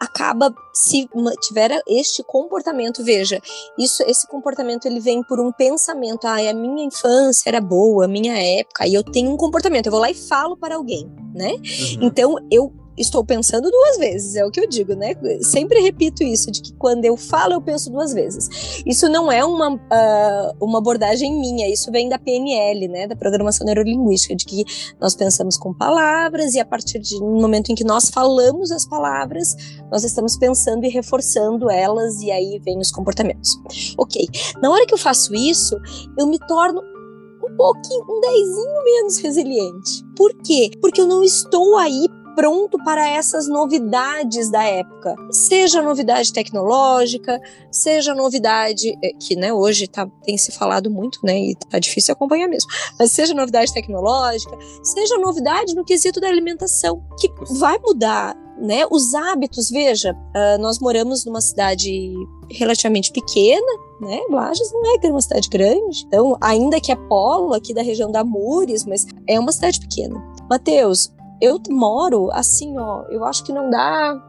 acaba 0.00 0.54
se 0.72 1.06
tiver 1.42 1.82
este 1.86 2.24
comportamento, 2.24 3.04
veja, 3.04 3.38
isso 3.78 4.02
esse 4.04 4.26
comportamento 4.26 4.86
ele 4.86 4.98
vem 4.98 5.22
por 5.22 5.38
um 5.38 5.52
pensamento, 5.52 6.26
ah, 6.26 6.38
a 6.38 6.54
minha 6.54 6.84
infância 6.84 7.48
era 7.48 7.60
boa, 7.60 8.06
a 8.06 8.08
minha 8.08 8.34
época, 8.36 8.86
e 8.86 8.94
eu 8.94 9.04
tenho 9.04 9.30
um 9.30 9.36
comportamento, 9.36 9.86
eu 9.86 9.92
vou 9.92 10.00
lá 10.00 10.10
e 10.10 10.14
falo 10.14 10.56
para 10.56 10.74
alguém, 10.74 11.08
né? 11.32 11.52
Uhum. 11.52 11.98
Então 12.02 12.34
eu 12.50 12.72
estou 12.96 13.24
pensando 13.24 13.70
duas 13.70 13.98
vezes, 13.98 14.36
é 14.36 14.44
o 14.44 14.50
que 14.50 14.60
eu 14.60 14.68
digo, 14.68 14.94
né? 14.94 15.14
Sempre 15.40 15.80
repito 15.80 16.22
isso, 16.22 16.50
de 16.50 16.60
que 16.60 16.72
quando 16.74 17.04
eu 17.04 17.16
falo, 17.16 17.54
eu 17.54 17.60
penso 17.60 17.90
duas 17.90 18.12
vezes. 18.12 18.82
Isso 18.86 19.08
não 19.08 19.30
é 19.30 19.44
uma, 19.44 19.74
uh, 19.74 20.56
uma 20.60 20.78
abordagem 20.78 21.32
minha, 21.40 21.68
isso 21.68 21.90
vem 21.90 22.08
da 22.08 22.18
PNL, 22.18 22.88
né? 22.88 23.06
Da 23.06 23.16
Programação 23.16 23.66
Neurolinguística, 23.66 24.34
de 24.36 24.44
que 24.44 24.64
nós 25.00 25.14
pensamos 25.14 25.56
com 25.56 25.72
palavras 25.72 26.54
e 26.54 26.60
a 26.60 26.64
partir 26.64 26.98
do 26.98 27.24
momento 27.24 27.70
em 27.70 27.74
que 27.74 27.84
nós 27.84 28.10
falamos 28.10 28.70
as 28.70 28.86
palavras, 28.86 29.56
nós 29.90 30.04
estamos 30.04 30.36
pensando 30.36 30.84
e 30.84 30.88
reforçando 30.88 31.70
elas 31.70 32.20
e 32.20 32.30
aí 32.30 32.58
vem 32.58 32.78
os 32.78 32.90
comportamentos. 32.90 33.58
Ok, 33.96 34.28
na 34.60 34.70
hora 34.70 34.86
que 34.86 34.94
eu 34.94 34.98
faço 34.98 35.34
isso, 35.34 35.76
eu 36.18 36.26
me 36.26 36.38
torno 36.38 36.80
um 36.80 37.56
pouquinho, 37.56 38.04
um 38.08 38.20
dezinho 38.20 38.84
menos 38.84 39.18
resiliente. 39.18 40.04
Por 40.16 40.32
quê? 40.34 40.70
Porque 40.80 41.00
eu 41.00 41.06
não 41.06 41.22
estou 41.22 41.76
aí 41.76 42.06
pronto 42.34 42.78
para 42.84 43.08
essas 43.08 43.48
novidades 43.48 44.50
da 44.50 44.62
época. 44.62 45.14
Seja 45.30 45.82
novidade 45.82 46.32
tecnológica, 46.32 47.40
seja 47.70 48.14
novidade 48.14 48.96
eh, 49.02 49.12
que 49.18 49.36
né, 49.36 49.52
hoje 49.52 49.86
tá, 49.86 50.06
tem 50.22 50.36
se 50.36 50.52
falado 50.52 50.90
muito, 50.90 51.18
né? 51.22 51.38
E 51.38 51.54
tá 51.54 51.78
difícil 51.78 52.12
acompanhar 52.12 52.48
mesmo. 52.48 52.70
Mas 52.98 53.12
seja 53.12 53.34
novidade 53.34 53.72
tecnológica, 53.72 54.56
seja 54.82 55.16
novidade 55.18 55.74
no 55.74 55.84
quesito 55.84 56.20
da 56.20 56.28
alimentação, 56.28 57.02
que 57.18 57.30
vai 57.58 57.78
mudar. 57.78 58.40
Né, 58.60 58.86
os 58.92 59.12
hábitos, 59.12 59.70
veja, 59.70 60.12
uh, 60.12 60.60
nós 60.60 60.78
moramos 60.78 61.24
numa 61.24 61.40
cidade 61.40 62.14
relativamente 62.48 63.10
pequena, 63.10 63.66
né? 64.00 64.20
Lages 64.30 64.70
não 64.72 64.82
é 64.94 65.08
uma 65.08 65.20
cidade 65.20 65.48
grande, 65.48 66.04
então 66.06 66.36
ainda 66.40 66.80
que 66.80 66.92
é 66.92 66.96
polo 66.96 67.54
aqui 67.54 67.74
da 67.74 67.82
região 67.82 68.12
da 68.12 68.22
Mures, 68.22 68.84
mas 68.84 69.06
é 69.26 69.40
uma 69.40 69.50
cidade 69.50 69.80
pequena. 69.80 70.22
Mateus, 70.48 71.10
eu 71.42 71.60
moro 71.68 72.30
assim, 72.30 72.78
ó, 72.78 73.02
eu 73.10 73.24
acho 73.24 73.42
que 73.42 73.52
não 73.52 73.68
dá. 73.68 74.28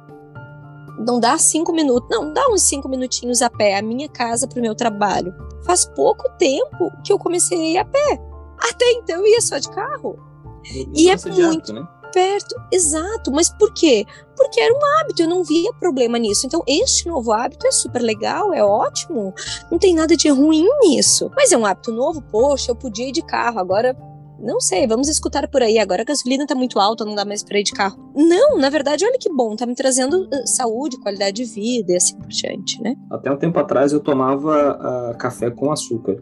Não 0.98 1.20
dá 1.20 1.38
cinco 1.38 1.72
minutos, 1.72 2.10
não, 2.10 2.34
dá 2.34 2.48
uns 2.50 2.64
cinco 2.64 2.90
minutinhos 2.90 3.42
a 3.42 3.50
pé, 3.50 3.78
a 3.78 3.82
minha 3.82 4.10
casa 4.10 4.48
para 4.48 4.58
o 4.58 4.62
meu 4.62 4.74
trabalho. 4.74 5.34
Faz 5.64 5.86
pouco 5.86 6.28
tempo 6.38 6.92
que 7.04 7.14
eu 7.14 7.20
comecei 7.20 7.60
a 7.60 7.66
ir 7.66 7.78
a 7.78 7.86
pé. 7.86 8.22
Até 8.58 8.92
então 8.94 9.18
eu 9.18 9.28
ia 9.28 9.42
só 9.42 9.60
de 9.60 9.70
carro. 9.70 10.18
E, 10.66 11.06
e 11.06 11.10
é 11.10 11.16
muito 11.16 11.46
hábito, 11.46 11.74
né? 11.74 11.88
perto, 12.12 12.56
exato. 12.72 13.32
Mas 13.32 13.50
por 13.50 13.74
quê? 13.74 14.06
Porque 14.36 14.60
era 14.60 14.74
um 14.74 14.86
hábito, 15.00 15.22
eu 15.22 15.28
não 15.28 15.44
via 15.44 15.74
problema 15.74 16.18
nisso. 16.18 16.46
Então, 16.46 16.64
este 16.68 17.08
novo 17.08 17.32
hábito 17.32 17.68
é 17.68 17.72
super 17.72 18.02
legal, 18.02 18.54
é 18.54 18.64
ótimo, 18.64 19.34
não 19.72 19.78
tem 19.78 19.96
nada 19.96 20.16
de 20.16 20.30
ruim 20.30 20.68
nisso. 20.82 21.30
Mas 21.36 21.52
é 21.52 21.58
um 21.58 21.66
hábito 21.66 21.92
novo, 21.92 22.22
poxa, 22.22 22.72
eu 22.72 22.76
podia 22.76 23.10
ir 23.10 23.12
de 23.12 23.24
carro, 23.24 23.60
agora 23.60 23.96
não 24.40 24.60
sei, 24.60 24.88
vamos 24.88 25.08
escutar 25.08 25.48
por 25.48 25.62
aí. 25.62 25.80
Agora 25.80 26.02
a 26.02 26.06
gasolina 26.06 26.46
tá 26.46 26.56
muito 26.56 26.80
alta, 26.80 27.06
não 27.06 27.16
dá 27.16 27.26
mais 27.26 27.44
pra 27.44 27.60
ir 27.60 27.64
de 27.64 27.72
carro. 27.72 27.98
Não, 28.16 28.58
na 28.58 28.70
verdade, 28.70 29.06
olha 29.06 29.18
que 29.20 29.30
bom, 29.30 29.56
tá 29.56 29.66
me 29.66 29.76
trazendo 29.76 30.24
uh, 30.26 30.48
saúde, 30.48 31.00
qualidade 31.00 31.38
de 31.38 31.46
vida 31.46 31.94
e 31.94 31.96
assim 31.96 32.18
por 32.18 32.28
diante, 32.28 32.82
né? 32.82 32.96
Até 33.12 33.32
um 33.32 33.38
tempo 33.38 33.60
atrás 33.60 33.94
eu 33.94 34.00
tomava 34.00 35.12
uh, 35.12 35.18
café 35.18 35.50
com 35.50 35.72
açúcar. 35.72 36.22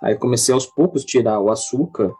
Aí 0.00 0.16
comecei 0.16 0.54
aos 0.54 0.66
poucos 0.66 1.04
tirar 1.04 1.40
o 1.40 1.50
açúcar 1.50 2.12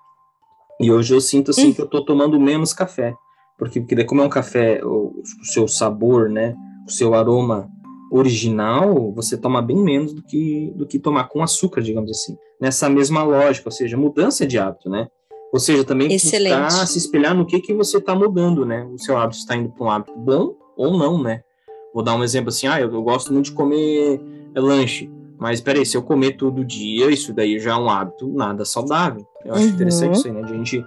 e 0.81 0.93
hoje 0.93 1.15
eu 1.15 1.21
sinto 1.21 1.51
assim 1.51 1.69
hum. 1.71 1.75
que 1.75 1.81
eu 1.81 1.87
tô 1.87 2.05
tomando 2.05 2.39
menos 2.39 2.73
café. 2.73 3.15
Porque, 3.59 3.81
porque 3.81 4.05
como 4.05 4.23
é 4.23 4.25
um 4.25 4.31
café, 4.31 4.85
o, 4.85 5.21
o 5.21 5.45
seu 5.45 5.67
sabor, 5.67 6.29
né, 6.31 6.55
o 6.87 6.91
seu 6.91 7.15
aroma 7.15 7.69
original, 8.11 9.13
você 9.13 9.37
toma 9.37 9.61
bem 9.61 9.77
menos 9.77 10.15
do 10.15 10.23
que, 10.23 10.73
do 10.77 10.87
que 10.87 10.99
tomar 10.99 11.29
com 11.29 11.43
açúcar, 11.43 11.83
digamos 11.83 12.11
assim. 12.11 12.37
Nessa 12.61 12.89
mesma 12.89 13.23
lógica, 13.23 13.69
ou 13.69 13.73
seja, 13.73 13.97
mudança 13.97 14.47
de 14.47 14.59
hábito, 14.59 14.89
né? 14.89 15.09
Ou 15.53 15.59
seja, 15.59 15.85
também 15.85 16.13
está 16.13 16.87
se 16.87 16.99
espelhar 16.99 17.35
no 17.35 17.47
que, 17.47 17.61
que 17.61 17.73
você 17.73 17.99
está 17.99 18.15
mudando, 18.15 18.67
né? 18.67 18.85
O 18.93 18.99
seu 18.99 19.17
hábito 19.17 19.39
está 19.39 19.57
indo 19.57 19.71
para 19.71 19.85
um 19.85 19.91
hábito 19.91 20.13
bom 20.17 20.55
ou 20.77 20.99
não, 20.99 21.23
né? 21.23 21.43
Vou 21.95 22.03
dar 22.03 22.15
um 22.15 22.23
exemplo 22.23 22.51
assim, 22.51 22.67
ah, 22.67 22.81
eu, 22.81 22.93
eu 22.93 23.03
gosto 23.03 23.33
muito 23.33 23.47
de 23.47 23.53
comer 23.53 24.21
é, 24.55 24.61
lanche, 24.61 25.11
mas 25.39 25.61
peraí, 25.61 25.87
se 25.87 25.97
eu 25.97 26.03
comer 26.03 26.37
todo 26.37 26.65
dia, 26.65 27.11
isso 27.11 27.33
daí 27.33 27.59
já 27.59 27.73
é 27.73 27.77
um 27.77 27.89
hábito 27.89 28.29
nada 28.29 28.65
saudável. 28.65 29.27
Eu 29.45 29.55
acho 29.55 29.65
uhum. 29.65 29.71
interessante 29.71 30.19
isso 30.19 30.27
aí, 30.27 30.33
né? 30.33 30.43
De 30.43 30.53
a 30.53 30.57
gente 30.57 30.85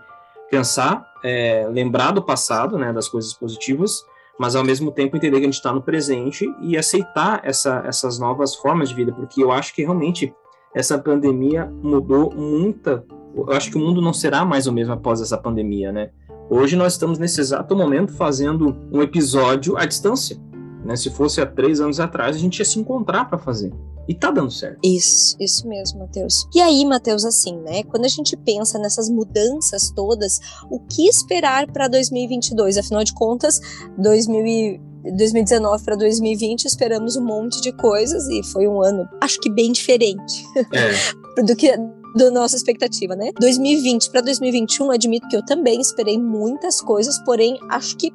pensar, 0.50 1.06
é, 1.24 1.68
lembrar 1.72 2.12
do 2.12 2.22
passado, 2.22 2.78
né? 2.78 2.94
Das 2.94 3.08
coisas 3.08 3.34
positivas, 3.34 4.04
mas 4.38 4.56
ao 4.56 4.64
mesmo 4.64 4.92
tempo 4.92 5.18
entender 5.18 5.38
que 5.38 5.44
a 5.44 5.48
gente 5.48 5.56
está 5.56 5.74
no 5.74 5.82
presente 5.82 6.46
e 6.62 6.78
aceitar 6.78 7.42
essa, 7.44 7.84
essas 7.86 8.20
novas 8.20 8.56
formas 8.56 8.90
de 8.90 8.96
vida, 8.96 9.12
porque 9.12 9.44
eu 9.44 9.52
acho 9.52 9.74
que 9.74 9.82
realmente 9.82 10.34
essa 10.74 10.98
pandemia 10.98 11.66
mudou 11.66 12.32
muita 12.34 13.04
eu 13.36 13.52
acho 13.52 13.72
que 13.72 13.78
o 13.78 13.80
mundo 13.80 14.02
não 14.02 14.14
será 14.14 14.44
mais 14.46 14.68
o 14.68 14.72
mesmo 14.72 14.94
após 14.94 15.22
essa 15.22 15.38
pandemia, 15.38 15.92
né? 15.92 16.10
Hoje 16.50 16.76
nós 16.76 16.94
estamos 16.94 17.18
nesse 17.18 17.40
exato 17.40 17.76
momento 17.76 18.12
fazendo 18.14 18.76
um 18.92 19.02
episódio 19.02 19.78
à 19.78 19.86
distância. 19.86 20.38
Né? 20.84 20.96
Se 20.96 21.10
fosse 21.10 21.40
há 21.40 21.46
três 21.46 21.80
anos 21.80 22.00
atrás, 22.00 22.36
a 22.36 22.40
gente 22.40 22.60
ia 22.60 22.66
se 22.66 22.80
encontrar 22.80 23.30
para 23.30 23.38
fazer. 23.38 23.72
E 24.08 24.14
tá 24.14 24.32
dando 24.32 24.52
certo. 24.52 24.80
Isso, 24.84 25.38
isso 25.40 25.68
mesmo, 25.68 26.00
Matheus. 26.00 26.48
E 26.54 26.60
aí, 26.60 26.84
Matheus, 26.84 27.24
assim, 27.24 27.56
né? 27.60 27.84
Quando 27.84 28.04
a 28.04 28.10
gente 28.10 28.36
pensa 28.36 28.78
nessas 28.80 29.10
mudanças 29.10 29.92
todas, 29.92 30.40
o 30.70 30.80
que 30.80 31.08
esperar 31.08 31.72
para 31.72 31.88
2022? 31.88 32.78
Afinal 32.78 33.04
de 33.04 33.14
contas, 33.14 33.62
2000 33.98 34.92
2019 35.04 35.84
para 35.84 35.96
2020 35.96 36.66
esperamos 36.66 37.16
um 37.16 37.26
monte 37.26 37.60
de 37.60 37.72
coisas 37.72 38.28
e 38.28 38.44
foi 38.52 38.68
um 38.68 38.84
ano, 38.84 39.10
acho 39.20 39.40
que 39.40 39.50
bem 39.50 39.72
diferente 39.72 40.46
é. 40.72 41.42
do 41.42 41.56
que 41.56 41.76
da 42.16 42.30
nossa 42.32 42.56
expectativa, 42.56 43.16
né? 43.16 43.32
2020 43.40 44.12
para 44.12 44.22
2021, 44.22 44.92
admito 44.92 45.28
que 45.28 45.36
eu 45.36 45.46
também 45.46 45.80
esperei 45.80 46.18
muitas 46.18 46.82
coisas, 46.82 47.18
porém 47.24 47.58
acho 47.70 47.98
que 47.98 48.12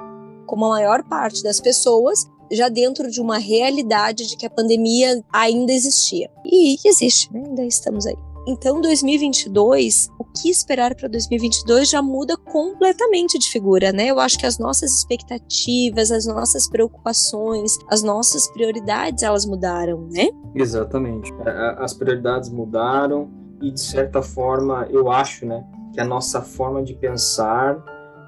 como 0.46 0.64
a 0.66 0.70
maior 0.70 1.02
parte 1.02 1.42
das 1.42 1.60
pessoas, 1.60 2.26
já 2.50 2.68
dentro 2.68 3.10
de 3.10 3.20
uma 3.20 3.38
realidade 3.38 4.28
de 4.28 4.36
que 4.36 4.46
a 4.46 4.50
pandemia 4.50 5.22
ainda 5.32 5.72
existia. 5.72 6.30
E 6.44 6.76
existe, 6.84 7.32
né? 7.32 7.42
Ainda 7.44 7.64
estamos 7.64 8.06
aí. 8.06 8.16
Então, 8.48 8.80
2022, 8.80 10.08
o 10.20 10.24
que 10.24 10.48
esperar 10.48 10.94
para 10.94 11.08
2022 11.08 11.90
já 11.90 12.00
muda 12.00 12.36
completamente 12.36 13.40
de 13.40 13.50
figura, 13.50 13.90
né? 13.90 14.06
Eu 14.06 14.20
acho 14.20 14.38
que 14.38 14.46
as 14.46 14.56
nossas 14.56 14.92
expectativas, 14.92 16.12
as 16.12 16.26
nossas 16.26 16.68
preocupações, 16.68 17.76
as 17.90 18.04
nossas 18.04 18.48
prioridades, 18.52 19.24
elas 19.24 19.44
mudaram, 19.44 20.06
né? 20.12 20.28
Exatamente. 20.54 21.32
As 21.78 21.92
prioridades 21.92 22.48
mudaram 22.48 23.28
e 23.60 23.70
de 23.70 23.80
certa 23.80 24.22
forma 24.22 24.86
eu 24.90 25.10
acho, 25.10 25.46
né, 25.46 25.64
que 25.92 26.00
a 26.00 26.04
nossa 26.04 26.42
forma 26.42 26.82
de 26.82 26.94
pensar, 26.94 27.76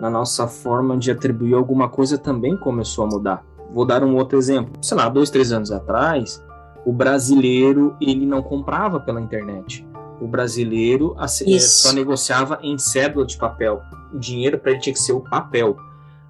na 0.01 0.09
nossa 0.09 0.47
forma 0.47 0.97
de 0.97 1.11
atribuir 1.11 1.55
alguma 1.55 1.89
coisa 1.89 2.17
também 2.17 2.57
começou 2.57 3.05
a 3.05 3.09
mudar. 3.09 3.45
Vou 3.73 3.85
dar 3.85 4.03
um 4.03 4.17
outro 4.17 4.39
exemplo. 4.39 4.73
Sei 4.81 4.97
lá, 4.97 5.09
dois, 5.09 5.31
três 5.31 5.53
anos 5.53 5.71
atrás, 5.71 6.43
o 6.87 6.93
brasileiro 6.93 7.97
ele 8.01 8.25
não 8.25 8.43
comprava 8.43 8.99
pela 8.99 9.21
internet. 9.21 9.87
O 10.21 10.27
brasileiro 10.27 11.15
é, 11.21 11.59
só 11.59 11.93
negociava 11.93 12.59
em 12.63 12.79
cédula 12.79 13.27
de 13.27 13.37
papel. 13.37 13.83
O 14.13 14.19
dinheiro 14.19 14.59
para 14.59 14.73
ele 14.73 14.81
tinha 14.81 14.93
que 14.93 14.99
ser 14.99 15.13
o 15.13 15.21
papel. 15.21 15.77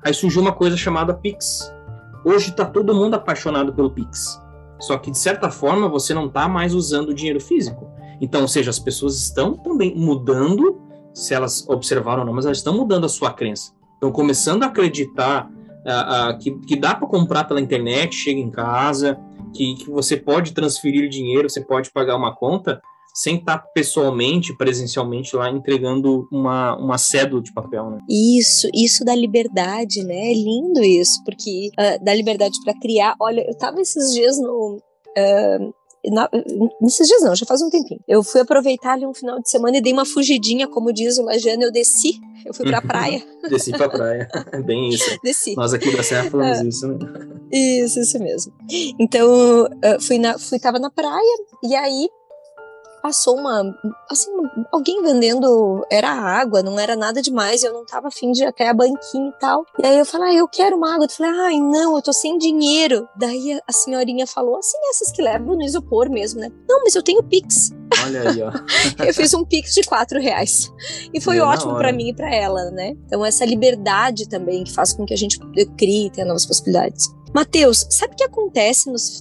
Aí 0.05 0.12
surgiu 0.12 0.43
uma 0.43 0.52
coisa 0.52 0.76
chamada 0.76 1.14
Pix. 1.14 1.73
Hoje 2.25 2.50
está 2.50 2.64
todo 2.64 2.95
mundo 2.95 3.14
apaixonado 3.14 3.73
pelo 3.73 3.90
Pix. 3.90 4.43
Só 4.81 4.97
que, 4.99 5.11
de 5.11 5.19
certa 5.19 5.50
forma, 5.50 5.88
você 5.88 6.12
não 6.12 6.26
está 6.26 6.49
mais 6.49 6.75
usando 6.75 7.11
o 7.11 7.14
dinheiro 7.14 7.40
físico. 7.40 7.90
Então, 8.21 8.43
ou 8.43 8.49
seja, 8.49 8.71
as 8.71 8.79
pessoas 8.79 9.19
estão 9.21 9.55
também 9.55 9.95
mudando, 9.95 10.81
se 11.15 11.35
elas 11.35 11.69
observaram 11.69 12.21
ou 12.21 12.27
não, 12.27 12.35
mas 12.35 12.45
elas 12.45 12.59
estão 12.59 12.77
mudando 12.77 13.05
a 13.05 13.09
sua 13.09 13.33
crença. 13.33 13.73
Estão 13.95 14.13
começando 14.13 14.63
a 14.63 14.67
acreditar 14.67 15.49
uh, 15.49 16.35
uh, 16.35 16.39
que, 16.39 16.53
que 16.61 16.77
dá 16.77 16.95
para 16.95 17.09
comprar 17.09 17.45
pela 17.45 17.61
internet, 17.61 18.15
chega 18.15 18.41
em 18.41 18.51
casa, 18.51 19.19
que, 19.55 19.75
que 19.75 19.91
você 19.91 20.17
pode 20.17 20.53
transferir 20.53 21.09
dinheiro, 21.09 21.49
você 21.49 21.61
pode 21.61 21.91
pagar 21.91 22.17
uma 22.17 22.35
conta 22.35 22.81
sem 23.15 23.37
estar 23.37 23.59
pessoalmente, 23.75 24.57
presencialmente 24.57 25.35
lá 25.35 25.51
entregando 25.51 26.29
uma, 26.31 26.77
uma 26.77 26.97
cédula 26.97 27.43
de 27.43 27.53
papel, 27.53 27.91
né? 27.91 27.99
Isso, 28.09 28.69
isso 28.73 29.05
dá 29.05 29.13
liberdade, 29.13 30.05
né? 30.05 30.31
É 30.31 30.35
lindo 30.35 30.85
isso, 30.85 31.21
porque 31.25 31.71
uh, 31.73 32.05
dá 32.05 32.15
liberdade 32.15 32.57
para 32.65 32.79
criar. 32.79 33.17
Olha, 33.21 33.45
eu 33.45 33.57
tava 33.59 33.81
esses 33.81 34.15
dias 34.15 34.39
no. 34.39 34.77
Uh, 35.19 35.75
na, 36.11 36.29
nesses 36.81 37.07
dias 37.07 37.23
não, 37.23 37.35
já 37.35 37.47
faz 37.47 37.62
um 37.62 37.71
tempinho. 37.71 38.00
Eu 38.07 38.23
fui 38.23 38.41
aproveitar 38.41 38.93
ali 38.93 39.07
um 39.07 39.15
final 39.15 39.41
de 39.41 39.50
semana 39.50 39.79
e 39.79 39.81
dei 39.81 39.93
uma 39.93 40.07
fugidinha, 40.07 40.69
como 40.69 40.93
diz 40.93 41.19
o 41.19 41.23
Lajana, 41.23 41.65
eu 41.65 41.73
desci, 41.73 42.19
eu 42.45 42.55
fui 42.55 42.67
pra 42.67 42.81
praia. 42.81 43.23
desci 43.49 43.73
pra 43.73 43.88
praia, 43.88 44.29
é 44.53 44.62
bem 44.62 44.88
isso. 44.91 45.19
Desci. 45.23 45.55
Nós 45.57 45.73
aqui 45.75 45.95
da 45.95 46.03
Serra 46.03 46.31
falamos 46.31 46.61
isso, 46.75 46.88
né? 46.88 46.99
Isso, 47.50 48.00
isso 48.00 48.19
mesmo. 48.19 48.53
Então, 48.99 49.69
fui, 50.00 50.19
na, 50.19 50.38
fui, 50.38 50.59
tava 50.59 50.79
na 50.79 50.91
praia, 50.91 51.38
e 51.62 51.75
aí 51.75 52.09
passou 53.00 53.37
uma. 53.37 53.62
Assim, 54.11 54.31
alguém 54.73 55.02
vendendo. 55.02 55.85
Era 55.90 56.11
água, 56.11 56.62
não 56.62 56.78
era 56.78 56.97
nada 56.97 57.23
demais. 57.23 57.62
Eu 57.62 57.73
não 57.73 57.85
tava 57.85 58.09
afim 58.09 58.33
de 58.33 58.43
ir 58.43 58.47
até 58.47 58.69
a 58.69 58.75
banquinha 58.75 59.28
e 59.28 59.38
tal. 59.38 59.64
E 59.83 59.87
aí 59.87 59.99
eu 59.99 60.05
falei, 60.05 60.37
ah, 60.37 60.38
eu 60.38 60.49
quero 60.49 60.76
uma 60.76 60.95
água. 60.95 61.07
Eu 61.07 61.11
falei, 61.11 61.33
ai, 61.40 61.61
não, 61.61 61.97
eu 61.97 62.02
tô 62.02 62.12
sem 62.12 62.38
dinheiro. 62.38 63.09
Daí 63.17 63.61
a 63.67 63.73
senhorinha 63.73 64.26
falou, 64.26 64.57
assim, 64.57 64.78
essas 64.90 65.11
que 65.11 65.23
levam 65.23 65.57
no 65.57 65.62
isopor 65.62 66.11
mesmo, 66.11 66.40
né? 66.40 66.50
Não, 66.69 66.83
mas 66.83 66.95
eu 66.95 67.02
tenho 67.02 67.23
Pix. 67.23 67.73
Olha 68.05 68.31
aí, 68.31 68.43
ó. 68.43 68.52
eu 69.05 69.14
fiz 69.14 69.33
um 69.35 69.45
Pix 69.45 69.75
de 69.75 69.83
quatro 69.83 70.21
reais. 70.21 70.73
E 71.12 71.21
foi 71.21 71.40
ótimo 71.40 71.75
para 71.76 71.93
mim 71.93 72.09
e 72.09 72.14
pra 72.14 72.33
ela, 72.33 72.71
né? 72.71 72.97
Então, 73.07 73.25
essa 73.25 73.45
liberdade 73.45 74.28
também 74.28 74.64
que 74.64 74.73
faz 74.73 74.93
com 74.93 75.05
que 75.05 75.14
a 75.14 75.17
gente 75.17 75.38
crie 75.76 76.07
e 76.07 76.11
tenha 76.11 76.26
novas 76.26 76.47
possibilidades. 76.47 77.09
Mateus, 77.35 77.87
sabe 77.90 78.14
o 78.14 78.16
que 78.16 78.25
acontece 78.25 78.90
nos, 78.90 79.20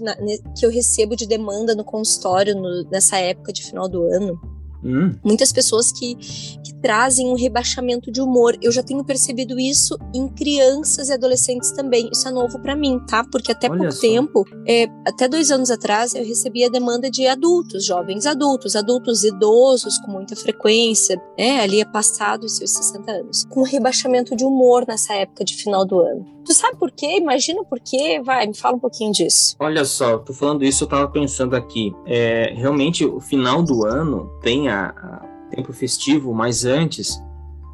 que 0.58 0.66
eu 0.66 0.70
recebo 0.70 1.16
de 1.16 1.28
demanda 1.28 1.76
no 1.76 1.84
consultório 1.84 2.56
no, 2.56 2.84
nessa 2.90 3.18
época 3.18 3.52
de 3.52 3.64
final 3.64 3.88
do 3.88 4.04
ano? 4.04 4.40
Hum. 4.84 5.16
Muitas 5.24 5.52
pessoas 5.52 5.92
que, 5.92 6.16
que 6.16 6.74
trazem 6.82 7.28
um 7.28 7.36
rebaixamento 7.36 8.12
de 8.12 8.22
humor. 8.22 8.56
Eu 8.62 8.72
já 8.72 8.84
tenho 8.84 9.04
percebido 9.04 9.60
isso 9.60 9.98
em 10.14 10.28
crianças 10.30 11.10
e 11.10 11.14
adolescentes 11.14 11.72
também. 11.72 12.10
Isso 12.12 12.28
é 12.28 12.32
novo 12.32 12.60
para 12.60 12.76
mim, 12.76 13.00
tá? 13.08 13.24
Porque 13.24 13.52
até 13.52 13.70
Olha 13.70 13.80
pouco 13.80 13.94
só. 13.94 14.02
tempo, 14.02 14.46
é, 14.68 14.88
até 15.06 15.28
dois 15.28 15.52
anos 15.52 15.72
atrás, 15.72 16.14
eu 16.14 16.26
recebia 16.26 16.70
demanda 16.70 17.10
de 17.10 17.28
adultos, 17.28 17.86
jovens 17.86 18.26
adultos, 18.26 18.76
adultos 18.76 19.24
idosos 19.24 19.98
com 20.00 20.12
muita 20.12 20.36
frequência, 20.36 21.22
né? 21.38 21.62
Ali 21.62 21.82
é 21.82 21.86
passado 21.86 22.46
os 22.46 22.58
seus 22.58 22.72
60 22.72 23.12
anos, 23.12 23.46
com 23.46 23.64
rebaixamento 23.64 24.36
de 24.36 24.46
humor 24.46 24.86
nessa 24.88 25.14
época 25.14 25.44
de 25.44 25.56
final 25.56 25.86
do 25.86 26.00
ano. 26.00 26.37
Tu 26.48 26.54
sabe 26.54 26.78
por 26.78 26.90
quê? 26.92 27.18
Imagina 27.18 27.62
por 27.66 27.78
quê? 27.78 28.22
Vai, 28.24 28.48
me 28.48 28.56
fala 28.56 28.78
um 28.78 28.80
pouquinho 28.80 29.12
disso. 29.12 29.58
Olha 29.60 29.84
só, 29.84 30.18
tô 30.18 30.32
falando 30.32 30.64
isso, 30.64 30.86
eu 30.86 30.88
tava 30.88 31.06
pensando 31.10 31.58
aqui. 31.58 31.94
É, 32.06 32.54
realmente, 32.56 33.04
o 33.04 33.20
final 33.20 33.62
do 33.62 33.86
ano 33.86 34.32
tem 34.42 34.70
a, 34.70 34.88
a 34.88 35.26
tempo 35.54 35.74
festivo, 35.74 36.34
mas 36.34 36.64
antes, 36.64 37.22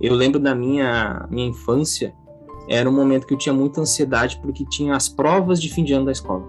eu 0.01 0.15
lembro 0.15 0.39
da 0.39 0.56
minha, 0.56 1.27
minha 1.30 1.48
infância, 1.48 2.15
era 2.68 2.89
um 2.89 2.94
momento 2.94 3.27
que 3.27 3.36
eu 3.36 3.38
tinha 3.38 3.53
muita 3.53 3.79
ansiedade 3.79 4.40
porque 4.42 4.66
tinha 4.66 4.96
as 4.96 5.07
provas 5.07 5.62
de 5.62 5.72
fim 5.72 5.83
de 5.83 5.94
ano 5.94 6.05
da 6.05 6.12
escola. 6.12 6.44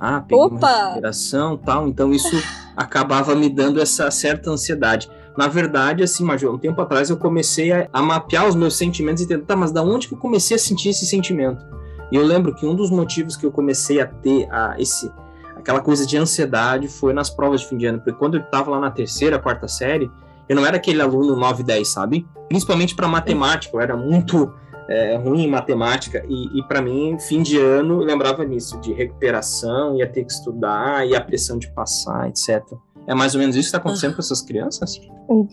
Ah, 0.00 0.20
peguei 0.20 0.44
Opa! 0.44 0.56
uma 0.56 0.84
recuperação 0.88 1.56
tal, 1.56 1.86
então 1.86 2.12
isso 2.12 2.36
acabava 2.76 3.36
me 3.36 3.48
dando 3.48 3.80
essa 3.80 4.10
certa 4.10 4.50
ansiedade. 4.50 5.08
Na 5.36 5.48
verdade, 5.48 6.02
assim, 6.02 6.24
Major, 6.24 6.54
um 6.54 6.58
tempo 6.58 6.80
atrás 6.80 7.10
eu 7.10 7.16
comecei 7.16 7.70
a, 7.70 7.88
a 7.92 8.00
mapear 8.00 8.48
os 8.48 8.54
meus 8.54 8.76
sentimentos 8.76 9.22
e 9.22 9.28
tentar, 9.28 9.44
tá, 9.44 9.56
mas 9.56 9.70
da 9.70 9.82
onde 9.82 10.08
que 10.08 10.14
eu 10.14 10.18
comecei 10.18 10.56
a 10.56 10.58
sentir 10.58 10.90
esse 10.90 11.04
sentimento? 11.04 11.64
E 12.10 12.16
eu 12.16 12.24
lembro 12.24 12.54
que 12.54 12.64
um 12.64 12.74
dos 12.74 12.90
motivos 12.90 13.36
que 13.36 13.44
eu 13.44 13.52
comecei 13.52 14.00
a 14.00 14.06
ter 14.06 14.48
a, 14.50 14.76
esse, 14.78 15.12
aquela 15.56 15.80
coisa 15.80 16.06
de 16.06 16.16
ansiedade 16.16 16.88
foi 16.88 17.12
nas 17.12 17.28
provas 17.28 17.60
de 17.60 17.68
fim 17.68 17.76
de 17.76 17.86
ano, 17.86 17.98
porque 17.98 18.12
quando 18.12 18.36
eu 18.36 18.40
estava 18.40 18.70
lá 18.70 18.80
na 18.80 18.90
terceira, 18.90 19.38
quarta 19.38 19.68
série, 19.68 20.10
eu 20.48 20.56
não 20.56 20.64
era 20.64 20.76
aquele 20.76 21.02
aluno 21.02 21.36
9, 21.36 21.62
10, 21.62 21.86
sabe? 21.86 22.26
Principalmente 22.48 22.94
para 22.94 23.08
matemática, 23.08 23.76
eu 23.76 23.80
era 23.80 23.96
muito 23.96 24.54
é, 24.88 25.16
ruim 25.16 25.42
em 25.42 25.50
matemática 25.50 26.24
e, 26.28 26.58
e 26.58 26.62
para 26.62 26.80
mim, 26.80 27.18
fim 27.18 27.42
de 27.42 27.58
ano, 27.58 28.00
eu 28.00 28.06
lembrava 28.06 28.44
nisso, 28.44 28.80
de 28.80 28.92
recuperação, 28.92 29.96
ia 29.96 30.06
ter 30.06 30.24
que 30.24 30.32
estudar, 30.32 31.06
e 31.06 31.14
a 31.14 31.20
pressão 31.20 31.58
de 31.58 31.70
passar, 31.72 32.28
etc. 32.28 32.62
É 33.06 33.14
mais 33.14 33.34
ou 33.34 33.40
menos 33.40 33.54
isso 33.54 33.64
que 33.64 33.76
está 33.76 33.78
acontecendo 33.78 34.14
com 34.14 34.20
essas 34.20 34.42
crianças? 34.42 34.98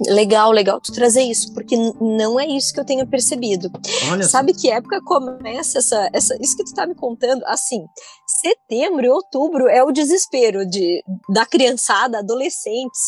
Legal, 0.07 0.51
legal 0.51 0.79
tu 0.81 0.91
trazer 0.91 1.21
isso, 1.21 1.53
porque 1.53 1.75
não 1.99 2.39
é 2.39 2.47
isso 2.47 2.73
que 2.73 2.79
eu 2.79 2.85
tenho 2.85 3.07
percebido. 3.07 3.71
Olha 4.11 4.23
Sabe 4.23 4.51
assim. 4.51 4.61
que 4.61 4.71
época 4.71 5.01
começa 5.03 5.79
essa, 5.79 6.09
essa. 6.13 6.35
Isso 6.41 6.55
que 6.55 6.63
tu 6.63 6.67
está 6.67 6.87
me 6.87 6.95
contando? 6.95 7.43
Assim, 7.45 7.83
setembro 8.27 9.05
e 9.05 9.09
outubro 9.09 9.67
é 9.67 9.83
o 9.83 9.91
desespero 9.91 10.65
de, 10.65 11.03
da 11.29 11.45
criançada, 11.45 12.19
adolescentes, 12.19 13.01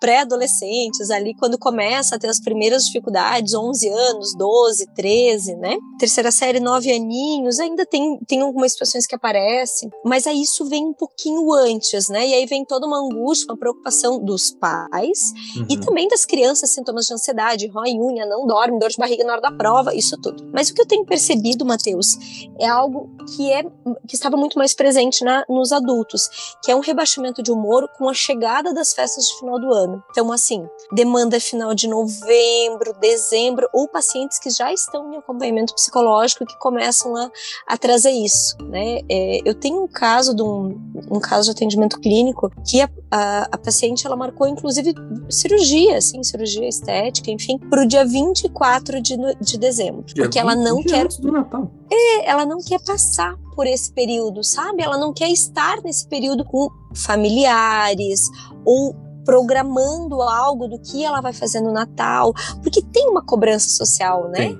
pré-adolescentes, 0.00 1.10
ali 1.10 1.34
quando 1.34 1.58
começa 1.58 2.16
a 2.16 2.18
ter 2.18 2.28
as 2.28 2.40
primeiras 2.40 2.84
dificuldades, 2.84 3.54
11 3.54 3.88
anos, 3.88 4.36
12, 4.36 4.86
13, 4.94 5.56
né? 5.56 5.76
Terceira 5.98 6.30
série, 6.30 6.60
9 6.60 6.90
aninhos, 6.92 7.58
ainda 7.58 7.84
tem, 7.84 8.18
tem 8.26 8.40
algumas 8.40 8.72
situações 8.72 9.06
que 9.06 9.14
aparecem, 9.14 9.90
mas 10.04 10.26
aí 10.26 10.42
isso 10.42 10.66
vem 10.66 10.86
um 10.86 10.94
pouquinho 10.94 11.52
antes, 11.52 12.08
né? 12.08 12.26
E 12.26 12.34
aí 12.34 12.46
vem 12.46 12.64
toda 12.64 12.86
uma 12.86 12.98
angústia, 12.98 13.46
uma 13.50 13.58
preocupação 13.58 13.89
dos 14.22 14.50
pais 14.50 15.32
uhum. 15.56 15.66
e 15.68 15.78
também 15.78 16.08
das 16.08 16.24
crianças, 16.24 16.70
sintomas 16.70 17.06
de 17.06 17.14
ansiedade, 17.14 17.68
rói 17.68 17.92
unha, 17.92 18.26
não 18.26 18.46
dorme, 18.46 18.78
dor 18.78 18.90
de 18.90 18.96
barriga 18.96 19.24
na 19.24 19.32
hora 19.32 19.42
da 19.42 19.52
prova, 19.52 19.94
isso 19.94 20.16
tudo. 20.20 20.48
Mas 20.52 20.68
o 20.68 20.74
que 20.74 20.82
eu 20.82 20.86
tenho 20.86 21.04
percebido, 21.04 21.64
Matheus, 21.64 22.16
é 22.58 22.66
algo 22.66 23.10
que 23.34 23.52
é 23.52 23.62
que 24.06 24.14
estava 24.14 24.36
muito 24.36 24.58
mais 24.58 24.74
presente 24.74 25.24
na, 25.24 25.44
nos 25.48 25.72
adultos, 25.72 26.56
que 26.62 26.70
é 26.70 26.76
um 26.76 26.80
rebaixamento 26.80 27.42
de 27.42 27.50
humor 27.50 27.88
com 27.96 28.08
a 28.08 28.14
chegada 28.14 28.72
das 28.72 28.92
festas 28.92 29.26
de 29.26 29.38
final 29.38 29.58
do 29.58 29.72
ano. 29.72 30.02
Então, 30.10 30.32
assim, 30.32 30.66
demanda 30.92 31.40
final 31.40 31.74
de 31.74 31.88
novembro, 31.88 32.94
dezembro, 33.00 33.68
ou 33.72 33.88
pacientes 33.88 34.38
que 34.38 34.50
já 34.50 34.72
estão 34.72 35.12
em 35.12 35.16
acompanhamento 35.16 35.74
psicológico 35.74 36.46
que 36.46 36.58
começam 36.58 37.16
a, 37.16 37.30
a 37.66 37.78
trazer 37.78 38.10
isso, 38.10 38.56
né? 38.64 39.00
É, 39.08 39.40
eu 39.44 39.54
tenho 39.54 39.82
um 39.82 39.88
caso 39.88 40.34
de 40.34 40.42
um, 40.42 40.78
um 41.10 41.20
caso 41.20 41.46
de 41.46 41.50
atendimento 41.50 42.00
clínico 42.00 42.50
que 42.66 42.80
a, 42.80 42.90
a, 43.10 43.48
a 43.52 43.58
paciente 43.80 44.06
ela 44.06 44.16
marcou 44.16 44.46
inclusive 44.46 44.94
cirurgia, 45.30 45.96
assim, 45.96 46.22
cirurgia 46.22 46.68
estética, 46.68 47.30
enfim, 47.30 47.58
para 47.58 47.82
o 47.82 47.86
dia 47.86 48.04
24 48.04 49.00
de, 49.00 49.16
de 49.40 49.58
dezembro, 49.58 50.04
dia 50.04 50.24
porque 50.24 50.38
ela 50.38 50.54
não 50.54 50.82
quer 50.82 51.08
do 51.08 51.32
Natal. 51.32 51.70
É, 51.90 52.28
ela 52.28 52.44
não 52.44 52.58
quer 52.58 52.80
passar 52.84 53.34
por 53.56 53.66
esse 53.66 53.92
período, 53.92 54.44
sabe? 54.44 54.82
Ela 54.82 54.98
não 54.98 55.12
quer 55.12 55.30
estar 55.30 55.80
nesse 55.82 56.06
período 56.06 56.44
com 56.44 56.68
familiares 56.94 58.28
ou 58.64 58.94
programando 59.24 60.20
algo 60.22 60.68
do 60.68 60.78
que 60.78 61.04
ela 61.04 61.20
vai 61.20 61.32
fazer 61.32 61.60
no 61.60 61.72
Natal, 61.72 62.32
porque 62.62 62.82
tem 62.82 63.08
uma 63.08 63.24
cobrança 63.24 63.68
social, 63.68 64.28
né? 64.28 64.38
Tem. 64.38 64.58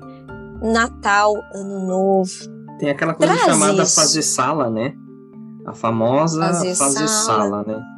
Natal, 0.61 1.35
Ano 1.53 1.85
Novo. 1.87 2.31
Tem 2.79 2.89
aquela 2.89 3.13
coisa 3.13 3.33
Traz 3.33 3.51
chamada 3.51 3.83
isso. 3.83 3.95
fazer 3.95 4.21
sala, 4.21 4.69
né? 4.69 4.93
A 5.65 5.73
famosa 5.73 6.41
fazer, 6.41 6.75
fazer 6.75 7.07
sala. 7.07 7.43
sala, 7.49 7.63
né? 7.67 7.90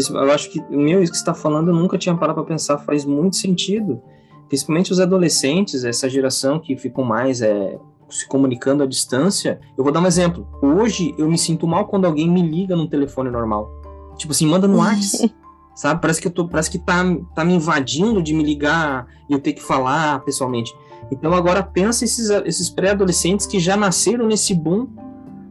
Eu 0.00 0.32
acho 0.32 0.50
que 0.50 0.60
o 0.60 0.78
meu, 0.78 1.02
isso 1.02 1.12
que 1.12 1.18
você 1.18 1.22
está 1.22 1.34
falando, 1.34 1.68
eu 1.68 1.74
nunca 1.74 1.98
tinha 1.98 2.14
parado 2.16 2.40
para 2.40 2.48
pensar, 2.48 2.78
faz 2.78 3.04
muito 3.04 3.36
sentido. 3.36 4.00
Principalmente 4.48 4.92
os 4.92 5.00
adolescentes, 5.00 5.84
essa 5.84 6.08
geração 6.08 6.58
que 6.58 6.76
ficam 6.76 7.04
mais 7.04 7.40
é, 7.40 7.78
se 8.08 8.26
comunicando 8.28 8.82
à 8.82 8.86
distância. 8.86 9.60
Eu 9.76 9.84
vou 9.84 9.92
dar 9.92 10.00
um 10.00 10.06
exemplo. 10.06 10.46
Hoje 10.62 11.14
eu 11.18 11.28
me 11.28 11.38
sinto 11.38 11.66
mal 11.66 11.86
quando 11.86 12.04
alguém 12.04 12.28
me 12.28 12.42
liga 12.42 12.76
no 12.76 12.88
telefone 12.88 13.30
normal. 13.30 13.70
Tipo 14.16 14.32
assim, 14.32 14.46
manda 14.46 14.68
no 14.68 14.78
WhatsApp. 14.78 15.34
sabe? 15.74 16.00
Parece 16.00 16.20
que 16.20 16.28
eu 16.28 16.32
tô, 16.32 16.46
parece 16.46 16.70
que 16.70 16.78
tá, 16.78 17.02
tá 17.34 17.44
me 17.44 17.54
invadindo 17.54 18.22
de 18.22 18.32
me 18.32 18.44
ligar 18.44 19.06
e 19.28 19.32
eu 19.32 19.40
ter 19.40 19.52
que 19.52 19.62
falar 19.62 20.20
pessoalmente. 20.20 20.74
Então 21.10 21.34
agora 21.34 21.62
pensa 21.62 22.04
esses, 22.04 22.30
esses 22.30 22.70
pré-adolescentes 22.70 23.46
que 23.46 23.58
já 23.58 23.76
nasceram 23.76 24.26
nesse 24.26 24.54
boom 24.54 24.86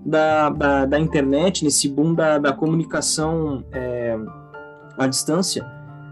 da, 0.05 0.49
da, 0.49 0.85
da 0.85 0.99
internet, 0.99 1.63
nesse 1.63 1.87
boom 1.87 2.13
da, 2.13 2.37
da 2.37 2.53
comunicação 2.53 3.63
é, 3.71 4.17
à 4.97 5.07
distância, 5.07 5.65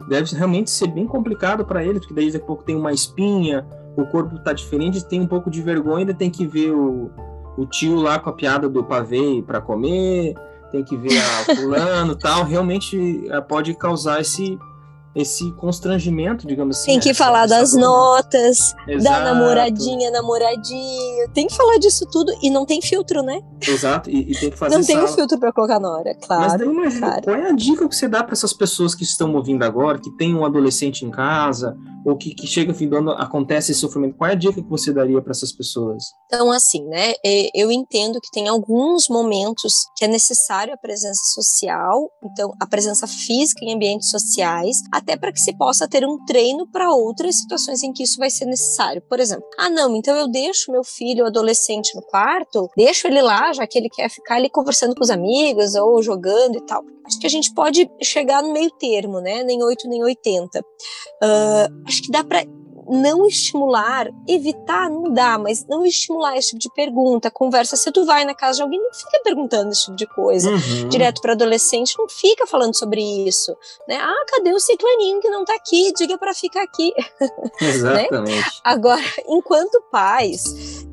deve 0.08 0.36
realmente 0.36 0.70
ser 0.70 0.88
bem 0.88 1.06
complicado 1.06 1.66
para 1.66 1.84
eles, 1.84 2.00
porque 2.00 2.14
daí 2.14 2.32
daqui 2.32 2.44
a 2.44 2.48
pouco 2.48 2.64
tem 2.64 2.76
uma 2.76 2.92
espinha, 2.92 3.66
o 3.96 4.06
corpo 4.06 4.36
está 4.36 4.54
diferente, 4.54 5.06
tem 5.06 5.22
um 5.22 5.28
pouco 5.28 5.50
de 5.50 5.62
vergonha, 5.62 6.00
ainda 6.00 6.14
tem 6.14 6.30
que 6.30 6.46
ver 6.46 6.72
o, 6.72 7.12
o 7.58 7.66
tio 7.66 7.96
lá 7.96 8.20
com 8.20 8.30
a 8.30 8.34
piada 8.34 8.70
do 8.70 8.84
pavê 8.84 9.44
para 9.46 9.60
comer, 9.60 10.36
tem 10.72 10.84
que 10.84 10.96
ver 10.96 11.18
a 11.18 11.56
fulano 11.56 12.16
tal, 12.16 12.46
realmente 12.46 13.24
é, 13.30 13.42
pode 13.42 13.74
causar 13.74 14.22
esse, 14.22 14.58
esse 15.16 15.52
constrangimento, 15.54 16.48
digamos 16.48 16.78
assim. 16.78 16.92
Tem 16.92 17.00
que 17.00 17.10
essa, 17.10 17.24
falar 17.24 17.46
das 17.46 17.74
notas, 17.74 18.74
Exato. 18.88 19.04
da 19.04 19.34
namoradinha, 19.34 20.10
namoradinho. 20.10 21.30
Tem 21.34 21.48
que 21.48 21.56
falar 21.56 21.78
disso 21.78 22.06
tudo 22.12 22.34
e 22.42 22.50
não 22.50 22.66
tem 22.66 22.82
filtro, 22.82 23.22
né? 23.22 23.42
Exato, 23.68 24.10
e, 24.10 24.32
e 24.32 24.36
tem 24.36 24.50
que 24.50 24.58
fazer 24.58 24.76
Não 24.76 24.84
tem 24.84 24.98
um 24.98 25.08
filtro 25.08 25.40
para 25.40 25.52
colocar 25.52 25.80
na 25.80 25.92
hora, 25.92 26.16
claro. 26.16 26.42
Mas 26.44 26.60
daí 26.60 26.68
imagina, 26.68 27.08
claro. 27.08 27.24
qual 27.24 27.36
é 27.36 27.50
a 27.50 27.52
dica 27.52 27.88
que 27.88 27.96
você 27.96 28.08
dá 28.08 28.24
para 28.24 28.34
essas 28.34 28.54
pessoas 28.54 28.96
que 28.96 29.04
estão 29.04 29.34
ouvindo 29.36 29.64
agora, 29.64 30.00
que 30.00 30.10
tem 30.12 30.34
um 30.34 30.46
adolescente 30.46 31.06
em 31.06 31.12
casa, 31.12 31.78
ou 32.06 32.18
que, 32.18 32.34
que 32.34 32.48
chega 32.48 32.74
fim 32.74 32.88
do 32.88 32.98
ano, 32.98 33.12
acontece 33.12 33.72
esse 33.72 33.82
sofrimento? 33.82 34.16
Qual 34.18 34.30
é 34.30 34.34
a 34.34 34.36
dica 34.36 34.62
que 34.62 34.70
você 34.70 34.92
daria 34.92 35.22
para 35.22 35.32
essas 35.32 35.52
pessoas? 35.52 36.04
Então, 36.26 36.52
assim, 36.52 36.86
né? 36.88 37.14
é, 37.24 37.50
Eu 37.54 37.72
entendo 37.72 38.20
que 38.20 38.32
tem 38.32 38.48
alguns 38.48 39.08
momentos 39.08 39.86
que 39.96 40.06
é 40.06 40.08
necessário 40.08 40.74
a 40.74 40.78
presença 40.78 41.22
social, 41.34 42.10
então 42.24 42.54
a 42.60 42.66
presença 42.66 43.06
física 43.06 43.64
em 43.64 43.74
ambientes 43.74 44.10
sociais, 44.10 44.82
até 45.02 45.18
para 45.18 45.32
que 45.32 45.40
se 45.40 45.56
possa 45.58 45.88
ter 45.88 46.06
um 46.06 46.24
treino 46.26 46.68
para 46.68 46.92
outras 46.92 47.36
situações 47.36 47.84
em 47.84 47.92
que 47.92 48.04
isso 48.04 48.18
vai 48.18 48.30
ser 48.30 48.46
necessário. 48.46 49.02
Por 49.02 49.20
exemplo, 49.20 49.46
ah, 49.58 49.70
não, 49.70 49.96
então 49.96 50.16
eu 50.16 50.28
deixo 50.28 50.72
meu 50.72 50.84
filho 50.84 51.26
adolescente 51.26 51.96
no 51.96 52.02
quarto, 52.04 52.70
deixo 52.78 53.08
ele 53.08 53.22
lá, 53.22 53.52
já 53.54 53.66
que 53.68 53.78
ele 53.78 53.90
quer 53.90 54.10
ficar 54.10 54.36
ali 54.36 54.50
conversando 54.50 54.96
com 54.96 55.04
os 55.04 55.10
amigos 55.10 55.76
ou 55.76 56.02
jogando 56.02 56.58
e 56.58 56.66
tal. 56.66 56.84
Acho 57.06 57.20
que 57.20 57.28
a 57.28 57.30
gente 57.30 57.54
pode 57.54 57.90
chegar 58.02 58.42
no 58.42 58.54
meio 58.54 58.70
termo, 58.72 59.20
né? 59.20 59.44
Nem 59.44 59.62
8, 59.62 59.88
nem 59.90 60.04
80. 60.04 60.60
Uh, 60.60 61.84
acho 61.86 62.04
que 62.04 62.12
dá 62.12 62.24
para 62.24 62.46
não 62.92 63.26
estimular, 63.26 64.10
evitar 64.28 64.90
não 64.90 65.14
dá, 65.14 65.38
mas 65.38 65.66
não 65.66 65.86
estimular 65.86 66.38
esse 66.38 66.50
tipo 66.50 66.60
de 66.60 66.74
pergunta, 66.74 67.32
conversa. 67.32 67.78
Se 67.78 67.90
tu 67.90 68.06
vai 68.06 68.26
na 68.26 68.36
casa 68.36 68.58
de 68.58 68.64
alguém, 68.64 68.82
não 68.82 68.94
fica 68.94 69.22
perguntando 69.24 69.72
esse 69.72 69.86
tipo 69.86 69.96
de 69.96 70.06
coisa. 70.08 70.52
Uhum. 70.52 70.90
Direto 70.90 71.22
para 71.22 71.32
adolescente, 71.32 71.98
não 71.98 72.10
fica 72.10 72.46
falando 72.46 72.78
sobre 72.78 73.02
isso, 73.02 73.56
né? 73.88 73.96
Ah, 73.96 74.26
cadê 74.28 74.54
o 74.54 74.60
ciclaninho 74.60 75.22
que 75.22 75.30
não 75.30 75.46
tá 75.46 75.56
aqui? 75.56 75.94
Diga 75.96 76.18
para 76.18 76.34
ficar 76.34 76.64
aqui. 76.64 76.94
Exatamente. 77.62 78.60
Agora, 78.62 79.02
enquanto 79.26 79.82
pais, 79.90 80.44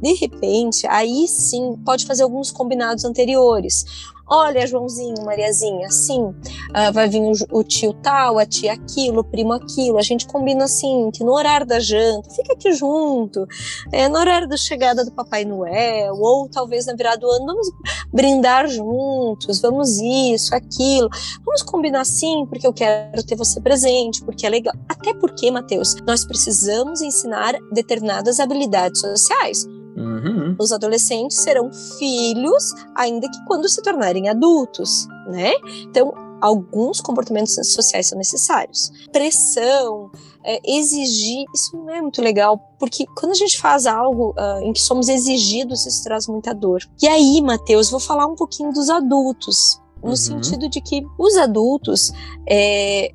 de 0.01 0.15
repente, 0.15 0.87
aí 0.87 1.27
sim 1.27 1.77
pode 1.85 2.07
fazer 2.07 2.23
alguns 2.23 2.53
combinados 2.53 3.05
anteriores. 3.05 3.85
Olha, 4.31 4.67
Joãozinho, 4.67 5.25
Mariazinha, 5.25 5.87
assim, 5.87 6.23
uh, 6.23 6.93
vai 6.93 7.09
vir 7.09 7.23
o, 7.23 7.59
o, 7.59 7.65
tio 7.65 7.95
tal, 7.95 8.39
a 8.39 8.45
tia 8.45 8.75
aquilo, 8.75 9.21
o 9.21 9.25
primo 9.25 9.55
aquilo. 9.55 9.97
A 9.97 10.03
gente 10.03 10.27
combina 10.27 10.65
assim, 10.65 11.11
que 11.13 11.25
no 11.25 11.33
horário 11.33 11.67
da 11.67 11.81
janta, 11.81 12.29
fica 12.31 12.53
aqui 12.53 12.73
junto. 12.73 13.47
É, 13.91 14.07
no 14.09 14.19
horário 14.19 14.47
da 14.47 14.57
chegada 14.57 15.03
do 15.03 15.13
Papai 15.13 15.47
Noel, 15.47 16.15
ou 16.15 16.49
talvez 16.49 16.85
na 16.85 16.95
virada 16.95 17.19
do 17.19 17.31
ano, 17.31 17.47
vamos 17.47 17.71
brindar 18.13 18.69
juntos, 18.69 19.61
vamos 19.61 19.99
isso, 19.99 20.55
aquilo. 20.55 21.09
Vamos 21.45 21.63
combinar 21.63 22.03
assim, 22.03 22.45
porque 22.47 22.67
eu 22.67 22.73
quero 22.73 23.25
ter 23.25 23.35
você 23.35 23.61
presente, 23.61 24.23
porque 24.25 24.47
é 24.47 24.51
legal. 24.51 24.75
Até 24.89 25.15
porque, 25.15 25.51
Matheus, 25.51 25.97
nós 26.07 26.27
precisamos 26.27 27.01
ensinar 27.01 27.55
determinadas 27.73 28.41
habilidades 28.41 29.01
sociais. 29.01 29.67
Uhum. 29.99 30.57
Os 30.59 30.71
adolescentes 30.73 31.39
serão 31.39 31.71
filhos, 31.99 32.73
ainda 32.95 33.29
que 33.29 33.45
quando 33.47 33.69
se 33.69 33.83
tornarem 33.83 34.29
adultos, 34.29 35.07
né? 35.29 35.53
Então, 35.83 36.13
alguns 36.41 37.01
comportamentos 37.01 37.55
sociais 37.73 38.07
são 38.07 38.17
necessários. 38.17 38.93
Pressão, 39.13 40.11
é, 40.45 40.61
exigir, 40.65 41.45
isso 41.55 41.77
não 41.77 41.91
é 41.91 42.01
muito 42.01 42.23
legal, 42.23 42.59
porque 42.79 43.05
quando 43.17 43.33
a 43.33 43.35
gente 43.35 43.59
faz 43.59 43.87
algo 43.87 44.31
uh, 44.31 44.63
em 44.63 44.73
que 44.73 44.81
somos 44.81 45.09
exigidos, 45.09 45.85
isso 45.85 46.03
traz 46.05 46.29
muita 46.29 46.55
dor. 46.55 46.81
E 47.03 47.09
aí, 47.09 47.41
Matheus, 47.43 47.91
vou 47.91 48.01
falar 48.01 48.27
um 48.27 48.37
pouquinho 48.37 48.73
dos 48.73 48.89
adultos, 48.89 49.81
no 50.03 50.11
Uhum. 50.11 50.17
sentido 50.17 50.69
de 50.69 50.81
que 50.81 51.03
os 51.19 51.37
adultos, 51.37 52.13
é, 52.49 53.11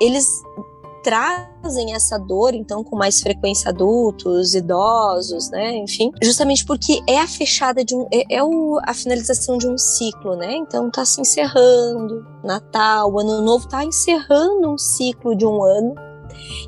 eles 0.00 0.26
trazem 1.04 1.94
essa 1.94 2.18
dor, 2.18 2.54
então, 2.54 2.82
com 2.82 2.96
mais 2.96 3.20
frequência 3.20 3.68
adultos, 3.68 4.54
idosos, 4.54 5.50
né? 5.50 5.76
Enfim, 5.76 6.10
justamente 6.22 6.64
porque 6.64 7.00
é 7.06 7.20
a 7.20 7.28
fechada 7.28 7.84
de 7.84 7.94
um. 7.94 8.08
É, 8.10 8.36
é 8.36 8.42
o, 8.42 8.80
a 8.82 8.94
finalização 8.94 9.58
de 9.58 9.68
um 9.68 9.76
ciclo, 9.76 10.34
né? 10.34 10.56
Então 10.56 10.90
tá 10.90 11.04
se 11.04 11.20
encerrando. 11.20 12.26
Natal, 12.42 13.18
Ano 13.18 13.42
Novo 13.42 13.68
tá 13.68 13.84
encerrando 13.84 14.72
um 14.72 14.78
ciclo 14.78 15.36
de 15.36 15.44
um 15.44 15.62
ano. 15.62 15.94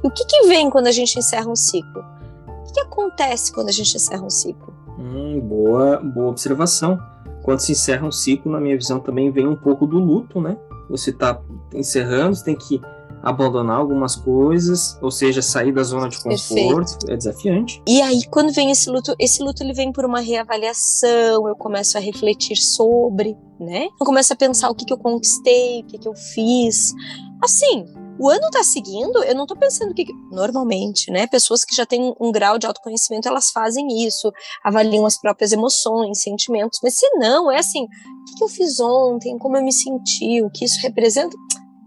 E 0.04 0.06
o 0.06 0.10
que, 0.10 0.24
que 0.26 0.46
vem 0.46 0.68
quando 0.68 0.86
a 0.86 0.92
gente 0.92 1.18
encerra 1.18 1.48
um 1.48 1.56
ciclo? 1.56 2.04
O 2.46 2.64
que, 2.64 2.74
que 2.74 2.80
acontece 2.80 3.52
quando 3.52 3.70
a 3.70 3.72
gente 3.72 3.96
encerra 3.96 4.22
um 4.22 4.30
ciclo? 4.30 4.74
Hum, 4.98 5.40
boa, 5.40 5.96
boa 5.96 6.28
observação. 6.28 6.98
Quando 7.42 7.60
se 7.60 7.72
encerra 7.72 8.06
um 8.06 8.12
ciclo, 8.12 8.52
na 8.52 8.60
minha 8.60 8.76
visão, 8.76 9.00
também 9.00 9.30
vem 9.30 9.46
um 9.46 9.56
pouco 9.56 9.86
do 9.86 9.98
luto, 9.98 10.40
né? 10.40 10.58
Você 10.90 11.10
está 11.10 11.40
encerrando, 11.74 12.36
você 12.36 12.44
tem 12.44 12.56
que 12.56 12.80
abandonar 13.26 13.78
algumas 13.78 14.14
coisas, 14.14 14.96
ou 15.02 15.10
seja, 15.10 15.42
sair 15.42 15.72
da 15.72 15.82
zona 15.82 16.08
de 16.08 16.16
conforto, 16.22 16.92
Perfeito. 16.92 17.10
é 17.10 17.16
desafiante. 17.16 17.82
E 17.84 18.00
aí, 18.00 18.24
quando 18.30 18.52
vem 18.52 18.70
esse 18.70 18.88
luto, 18.88 19.16
esse 19.18 19.42
luto 19.42 19.64
ele 19.64 19.72
vem 19.72 19.90
por 19.90 20.04
uma 20.04 20.20
reavaliação, 20.20 21.48
eu 21.48 21.56
começo 21.56 21.98
a 21.98 22.00
refletir 22.00 22.56
sobre, 22.56 23.36
né? 23.58 23.88
Eu 24.00 24.06
começo 24.06 24.32
a 24.32 24.36
pensar 24.36 24.70
o 24.70 24.76
que, 24.76 24.84
que 24.84 24.92
eu 24.92 24.98
conquistei, 24.98 25.80
o 25.80 25.86
que, 25.86 25.98
que 25.98 26.08
eu 26.08 26.14
fiz. 26.14 26.94
Assim, 27.42 27.84
o 28.16 28.28
ano 28.30 28.48
tá 28.48 28.62
seguindo, 28.62 29.24
eu 29.24 29.34
não 29.34 29.44
tô 29.44 29.56
pensando 29.56 29.92
que. 29.92 30.06
Normalmente, 30.30 31.10
né? 31.10 31.26
Pessoas 31.26 31.64
que 31.64 31.74
já 31.74 31.84
têm 31.84 32.14
um 32.20 32.30
grau 32.30 32.58
de 32.58 32.66
autoconhecimento, 32.66 33.26
elas 33.26 33.50
fazem 33.50 34.06
isso, 34.06 34.32
avaliam 34.64 35.04
as 35.04 35.20
próprias 35.20 35.50
emoções, 35.50 36.22
sentimentos. 36.22 36.78
Mas 36.80 36.94
se 36.94 37.10
não, 37.16 37.50
é 37.50 37.58
assim: 37.58 37.82
o 37.82 38.24
que, 38.24 38.34
que 38.36 38.44
eu 38.44 38.48
fiz 38.48 38.78
ontem, 38.78 39.36
como 39.36 39.56
eu 39.56 39.64
me 39.64 39.72
senti, 39.72 40.42
o 40.42 40.50
que 40.50 40.64
isso 40.64 40.80
representa. 40.80 41.36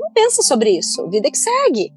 Não 0.09 0.13
pensa 0.13 0.41
sobre 0.41 0.71
isso, 0.71 1.07
vida 1.09 1.29
que 1.29 1.37
segue. 1.37 1.93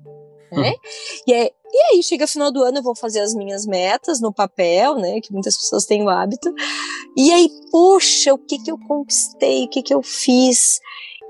Né? 0.52 0.70
Hum. 0.70 0.80
E, 1.26 1.32
é, 1.32 1.50
e 1.72 1.78
aí, 1.94 2.02
chega 2.02 2.26
final 2.26 2.52
do 2.52 2.62
ano, 2.62 2.78
eu 2.78 2.82
vou 2.82 2.94
fazer 2.94 3.20
as 3.20 3.34
minhas 3.34 3.64
metas 3.64 4.20
no 4.20 4.32
papel, 4.32 4.96
né? 4.96 5.20
Que 5.22 5.32
muitas 5.32 5.56
pessoas 5.56 5.86
têm 5.86 6.02
o 6.02 6.10
hábito. 6.10 6.52
E 7.16 7.32
aí, 7.32 7.48
poxa, 7.70 8.34
o 8.34 8.38
que, 8.38 8.58
que 8.58 8.70
eu 8.70 8.78
conquistei, 8.86 9.64
o 9.64 9.68
que, 9.68 9.82
que 9.82 9.94
eu 9.94 10.02
fiz? 10.02 10.80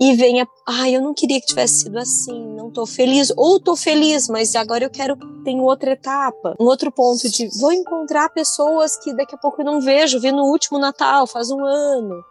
e 0.00 0.16
venha, 0.16 0.48
ai, 0.66 0.90
ah, 0.90 0.96
eu 0.96 1.00
não 1.00 1.14
queria 1.14 1.40
que 1.40 1.46
tivesse 1.46 1.82
sido 1.82 1.96
assim, 1.96 2.44
não 2.56 2.70
tô 2.72 2.84
feliz, 2.84 3.32
ou 3.36 3.60
tô 3.60 3.76
feliz, 3.76 4.28
mas 4.28 4.54
agora 4.56 4.84
eu 4.84 4.90
quero, 4.90 5.16
tem 5.44 5.60
outra 5.60 5.92
etapa, 5.92 6.56
um 6.58 6.64
outro 6.64 6.90
ponto 6.90 7.28
de, 7.30 7.48
vou 7.60 7.72
encontrar 7.72 8.28
pessoas 8.30 8.96
que 8.96 9.14
daqui 9.14 9.36
a 9.36 9.38
pouco 9.38 9.60
eu 9.60 9.64
não 9.64 9.80
vejo, 9.80 10.18
vi 10.18 10.32
no 10.32 10.44
último 10.44 10.76
Natal, 10.76 11.24
faz 11.26 11.52
um 11.52 11.64
ano, 11.64 12.24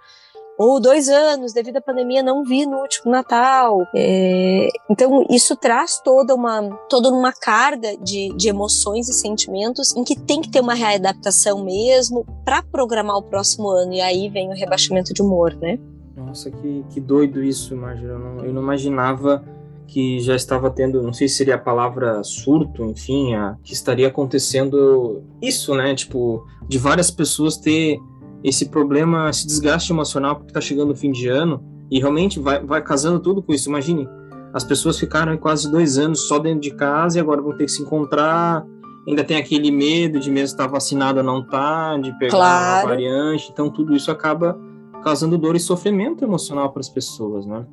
ou 0.62 0.80
dois 0.80 1.10
anos, 1.10 1.54
devido 1.54 1.78
à 1.78 1.82
pandemia, 1.82 2.22
não 2.22 2.44
vi 2.44 2.66
no 2.66 2.78
último 2.78 3.12
Natal. 3.12 3.86
É, 3.96 4.68
então, 4.90 5.26
isso 5.30 5.56
traz 5.56 6.00
toda 6.00 6.36
uma, 6.36 6.70
toda 6.90 7.10
uma 7.10 7.34
carga 7.34 7.98
de, 7.98 8.34
de 8.36 8.50
emoções 8.50 9.10
e 9.10 9.14
sentimentos 9.14 9.96
em 9.96 10.04
que 10.04 10.20
tem 10.20 10.42
que 10.42 10.50
ter 10.50 10.60
uma 10.60 10.74
readaptação 10.74 11.64
mesmo 11.64 12.26
para 12.46 12.62
programar 12.62 13.18
o 13.18 13.24
próximo 13.24 13.70
ano, 13.70 13.94
e 13.94 14.02
aí 14.02 14.30
vem 14.30 14.50
o 14.50 14.54
rebaixamento 14.54 15.14
de 15.14 15.22
humor, 15.22 15.56
né? 15.56 15.80
Nossa, 16.16 16.52
que, 16.52 16.86
que 16.90 17.00
doido 17.00 17.44
isso, 17.44 17.74
imagina. 17.74 18.14
Eu 18.14 18.20
não, 18.20 18.46
eu 18.46 18.54
não 18.54 18.62
imaginava 18.62 19.44
que 19.88 20.22
já 20.22 20.36
estava 20.36 20.70
tendo, 20.70 21.04
não 21.04 21.12
sei 21.12 21.28
se 21.28 21.36
seria 21.36 21.56
a 21.56 21.60
palavra 21.60 22.24
surto, 22.24 22.86
enfim, 22.86 23.34
a, 23.34 23.58
que 23.62 23.74
estaria 23.74 24.08
acontecendo 24.08 25.22
isso, 25.42 25.76
né? 25.76 25.94
Tipo, 25.94 26.46
de 26.68 26.78
várias 26.78 27.12
pessoas 27.12 27.58
ter 27.58 28.00
esse 28.44 28.70
problema, 28.70 29.30
esse 29.30 29.46
desgaste 29.46 29.92
emocional 29.92 30.36
porque 30.36 30.54
tá 30.54 30.62
chegando 30.62 30.92
o 30.92 30.96
fim 30.96 31.12
de 31.12 31.28
ano 31.28 31.64
e 31.90 32.00
realmente 32.00 32.40
vai, 32.40 32.64
vai 32.64 32.82
casando 32.82 33.20
tudo 33.20 33.42
com 33.44 33.54
isso. 33.54 33.70
Imagine, 33.70 34.08
as 34.54 34.64
pessoas 34.64 35.00
ficaram 35.00 35.36
quase 35.38 35.70
dois 35.70 35.98
anos 35.98 36.28
só 36.28 36.40
dentro 36.40 36.62
de 36.62 36.72
casa 36.72 37.18
e 37.18 37.22
agora 37.22 37.42
vão 37.42 37.56
ter 37.56 37.66
que 37.66 37.72
se 37.72 37.82
encontrar. 37.82 38.66
Ainda 39.08 39.24
tem 39.24 39.38
aquele 39.38 39.72
medo 39.72 40.20
de 40.20 40.30
mesmo 40.30 40.54
estar 40.54 40.68
vacinado 40.68 41.20
ou 41.20 41.26
não 41.26 41.46
tá, 41.46 41.98
de 41.98 42.12
pegar 42.20 42.32
claro. 42.32 42.88
uma 42.88 42.90
variante. 42.90 43.50
Então, 43.52 43.70
tudo 43.70 43.96
isso 43.96 44.12
acaba 44.12 44.58
causando 45.04 45.38
dor 45.38 45.56
e 45.56 45.60
sofrimento 45.60 46.24
emocional 46.24 46.72
para 46.72 46.80
as 46.80 46.90
pessoas, 46.90 47.46
né? 47.46 47.66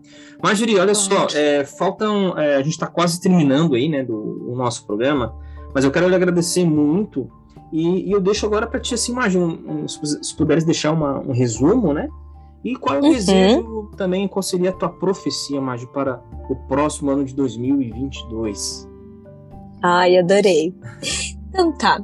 Marjorie, 0.42 0.78
olha 0.78 0.94
só, 0.94 1.26
é, 1.35 1.64
faltam, 1.64 2.37
é, 2.38 2.57
a 2.57 2.62
gente 2.62 2.72
está 2.72 2.87
quase 2.87 3.20
terminando 3.20 3.74
aí, 3.74 3.88
né, 3.88 4.02
do 4.02 4.48
o 4.50 4.57
nosso 4.57 4.87
programa, 4.87 5.35
mas 5.74 5.85
eu 5.85 5.90
quero 5.90 6.09
lhe 6.09 6.14
agradecer 6.14 6.64
muito 6.64 7.31
e, 7.72 8.09
e 8.09 8.12
eu 8.12 8.20
deixo 8.20 8.46
agora 8.46 8.66
para 8.66 8.81
ti 8.81 8.94
assim, 8.94 9.12
Marjorie, 9.12 9.46
um, 9.66 9.83
um, 9.85 9.88
se 9.88 10.35
puderes 10.37 10.64
deixar 10.64 10.92
uma, 10.92 11.18
um 11.20 11.33
resumo, 11.33 11.92
né? 11.92 12.09
E 12.64 12.74
qual 12.74 12.96
é 12.96 13.00
o 13.00 13.04
Uhum. 13.04 13.12
desejo 13.12 13.90
também, 13.96 14.26
qual 14.26 14.42
seria 14.42 14.70
a 14.70 14.72
tua 14.72 14.88
profecia, 14.88 15.61
Marjorie, 15.61 15.92
para 15.92 16.20
o 16.50 16.57
próximo 16.66 17.11
ano 17.11 17.24
de 17.24 17.35
2022? 17.35 18.88
Ai, 19.83 20.16
adorei. 20.18 20.74
Então 21.48 21.72
tá. 21.72 22.00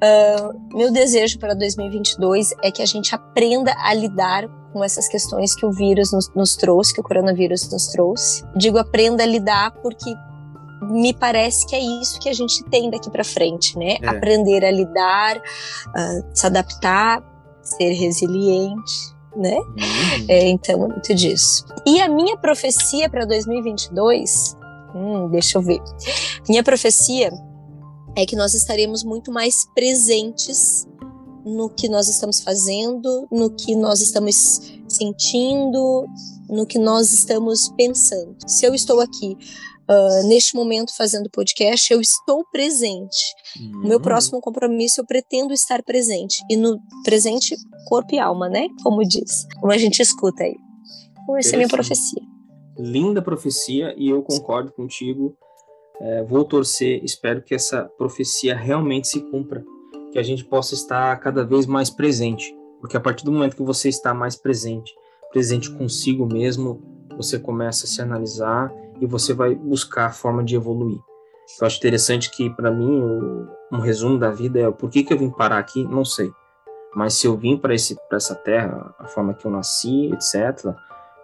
Ah, 0.00 0.50
meu 0.72 0.92
desejo 0.92 1.38
para 1.38 1.54
2022 1.54 2.54
é 2.62 2.70
que 2.70 2.82
a 2.82 2.86
gente 2.86 3.14
aprenda 3.14 3.74
a 3.78 3.92
lidar 3.94 4.48
com 4.72 4.82
essas 4.84 5.08
questões 5.08 5.54
que 5.54 5.64
o 5.64 5.72
vírus 5.72 6.12
nos, 6.12 6.32
nos 6.34 6.56
trouxe, 6.56 6.92
que 6.94 7.00
o 7.00 7.04
coronavírus 7.04 7.70
nos 7.70 7.88
trouxe. 7.88 8.44
Digo 8.56 8.78
aprenda 8.78 9.22
a 9.22 9.26
lidar 9.26 9.72
porque 9.82 10.12
me 10.82 11.12
parece 11.12 11.66
que 11.66 11.74
é 11.74 11.80
isso 11.80 12.18
que 12.20 12.28
a 12.28 12.32
gente 12.32 12.62
tem 12.64 12.90
daqui 12.90 13.10
para 13.10 13.24
frente, 13.24 13.76
né? 13.78 13.96
É. 14.02 14.08
Aprender 14.08 14.64
a 14.64 14.70
lidar, 14.70 15.40
se 16.32 16.46
adaptar, 16.46 17.22
ser 17.62 17.92
resiliente, 17.92 19.14
né? 19.36 19.56
Hum, 19.58 20.26
É, 20.28 20.48
então, 20.48 20.84
é 20.84 20.88
muito 20.88 21.14
disso. 21.14 21.64
E 21.86 22.00
a 22.00 22.08
minha 22.08 22.36
profecia 22.36 23.08
para 23.08 23.24
2022 23.24 24.56
Hum, 24.94 25.28
deixa 25.28 25.58
eu 25.58 25.62
ver. 25.62 25.80
Minha 26.48 26.62
profecia 26.62 27.30
é 28.16 28.26
que 28.26 28.36
nós 28.36 28.54
estaremos 28.54 29.04
muito 29.04 29.30
mais 29.30 29.66
presentes 29.74 30.86
no 31.44 31.68
que 31.68 31.88
nós 31.88 32.08
estamos 32.08 32.40
fazendo, 32.40 33.26
no 33.30 33.50
que 33.50 33.74
nós 33.76 34.00
estamos 34.00 34.77
sentindo, 34.98 36.06
no 36.48 36.66
que 36.66 36.78
nós 36.78 37.12
estamos 37.12 37.68
pensando. 37.76 38.36
Se 38.46 38.66
eu 38.66 38.74
estou 38.74 39.00
aqui 39.00 39.36
uh, 39.88 40.28
neste 40.28 40.54
momento 40.54 40.94
fazendo 40.96 41.30
podcast, 41.30 41.92
eu 41.92 42.00
estou 42.00 42.44
presente. 42.50 43.34
Uhum. 43.58 43.82
No 43.82 43.88
meu 43.88 44.00
próximo 44.00 44.40
compromisso, 44.40 45.00
eu 45.00 45.06
pretendo 45.06 45.52
estar 45.52 45.82
presente. 45.82 46.42
E 46.50 46.56
no 46.56 46.78
presente, 47.04 47.56
corpo 47.86 48.14
e 48.14 48.18
alma, 48.18 48.48
né? 48.48 48.68
Como 48.82 49.02
diz. 49.02 49.46
Como 49.60 49.72
a 49.72 49.78
gente 49.78 50.00
escuta 50.00 50.44
aí. 50.44 50.56
Então, 51.22 51.36
essa 51.36 51.50
é 51.50 51.54
a 51.54 51.58
minha 51.58 51.68
profecia. 51.68 52.22
Linda 52.78 53.20
profecia, 53.20 53.94
e 53.96 54.08
eu 54.08 54.22
concordo 54.22 54.72
contigo. 54.72 55.36
É, 56.00 56.22
vou 56.22 56.44
torcer, 56.44 57.02
espero 57.02 57.42
que 57.42 57.54
essa 57.54 57.84
profecia 57.98 58.56
realmente 58.56 59.08
se 59.08 59.20
cumpra. 59.20 59.64
Que 60.12 60.18
a 60.18 60.22
gente 60.22 60.44
possa 60.44 60.74
estar 60.74 61.14
cada 61.18 61.44
vez 61.44 61.66
mais 61.66 61.90
presente. 61.90 62.54
Porque 62.80 62.96
a 62.96 63.00
partir 63.00 63.24
do 63.24 63.32
momento 63.32 63.56
que 63.56 63.62
você 63.62 63.88
está 63.88 64.14
mais 64.14 64.36
presente, 64.36 64.92
presente 65.32 65.70
consigo 65.70 66.26
mesmo, 66.26 66.80
você 67.16 67.38
começa 67.38 67.86
a 67.86 67.88
se 67.88 68.00
analisar 68.00 68.72
e 69.00 69.06
você 69.06 69.34
vai 69.34 69.54
buscar 69.54 70.06
a 70.06 70.12
forma 70.12 70.44
de 70.44 70.54
evoluir. 70.54 70.98
Eu 71.60 71.66
acho 71.66 71.78
interessante 71.78 72.30
que, 72.30 72.50
para 72.50 72.70
mim, 72.70 73.02
um 73.72 73.78
resumo 73.80 74.18
da 74.18 74.30
vida 74.30 74.60
é 74.60 74.70
por 74.70 74.90
que, 74.90 75.02
que 75.02 75.12
eu 75.12 75.18
vim 75.18 75.30
parar 75.30 75.58
aqui, 75.58 75.82
não 75.84 76.04
sei. 76.04 76.30
Mas 76.94 77.14
se 77.14 77.26
eu 77.26 77.36
vim 77.36 77.56
para 77.56 77.74
essa 77.74 78.34
terra, 78.34 78.94
a 78.98 79.06
forma 79.06 79.34
que 79.34 79.46
eu 79.46 79.50
nasci, 79.50 80.10
etc. 80.12 80.74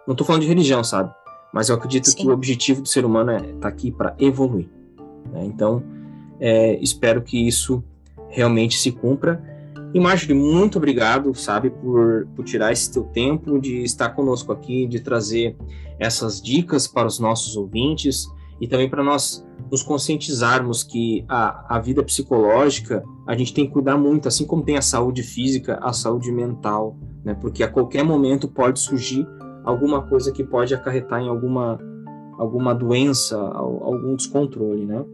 Não 0.07 0.13
estou 0.13 0.25
falando 0.25 0.41
de 0.41 0.47
religião, 0.47 0.83
sabe? 0.83 1.13
Mas 1.53 1.69
eu 1.69 1.75
acredito 1.75 2.09
Sim. 2.09 2.17
que 2.17 2.27
o 2.27 2.31
objetivo 2.31 2.81
do 2.81 2.87
ser 2.87 3.05
humano 3.05 3.31
é 3.31 3.37
estar 3.37 3.59
tá 3.59 3.67
aqui 3.67 3.91
para 3.91 4.15
evoluir. 4.19 4.69
Né? 5.31 5.45
Então, 5.45 5.83
é, 6.39 6.75
espero 6.81 7.21
que 7.21 7.47
isso 7.47 7.83
realmente 8.29 8.77
se 8.77 8.91
cumpra. 8.91 9.41
E 9.95 9.99
Marjorie, 9.99 10.35
muito 10.35 10.77
obrigado, 10.77 11.33
sabe, 11.33 11.69
por, 11.69 12.27
por 12.35 12.43
tirar 12.43 12.73
esse 12.73 12.91
teu 12.91 13.03
tempo 13.03 13.57
de 13.57 13.81
estar 13.81 14.09
conosco 14.09 14.51
aqui, 14.51 14.85
de 14.85 14.99
trazer 14.99 15.55
essas 15.97 16.41
dicas 16.41 16.85
para 16.85 17.07
os 17.07 17.17
nossos 17.17 17.55
ouvintes 17.55 18.27
e 18.59 18.67
também 18.67 18.89
para 18.89 19.01
nós 19.01 19.47
nos 19.71 19.81
conscientizarmos 19.81 20.83
que 20.83 21.23
a, 21.29 21.77
a 21.77 21.79
vida 21.79 22.03
psicológica 22.03 23.05
a 23.25 23.37
gente 23.37 23.53
tem 23.53 23.67
que 23.67 23.71
cuidar 23.71 23.97
muito, 23.97 24.27
assim 24.27 24.45
como 24.45 24.65
tem 24.65 24.75
a 24.75 24.81
saúde 24.81 25.23
física, 25.23 25.79
a 25.81 25.93
saúde 25.93 26.29
mental, 26.29 26.97
né? 27.23 27.33
Porque 27.33 27.63
a 27.63 27.67
qualquer 27.69 28.03
momento 28.03 28.49
pode 28.49 28.81
surgir 28.81 29.25
alguma 29.63 30.01
coisa 30.01 30.29
que 30.29 30.43
pode 30.43 30.75
acarretar 30.75 31.21
em 31.21 31.29
alguma 31.29 31.79
alguma 32.37 32.75
doença, 32.75 33.37
algum 33.37 34.13
descontrole, 34.13 34.85
né? 34.85 35.05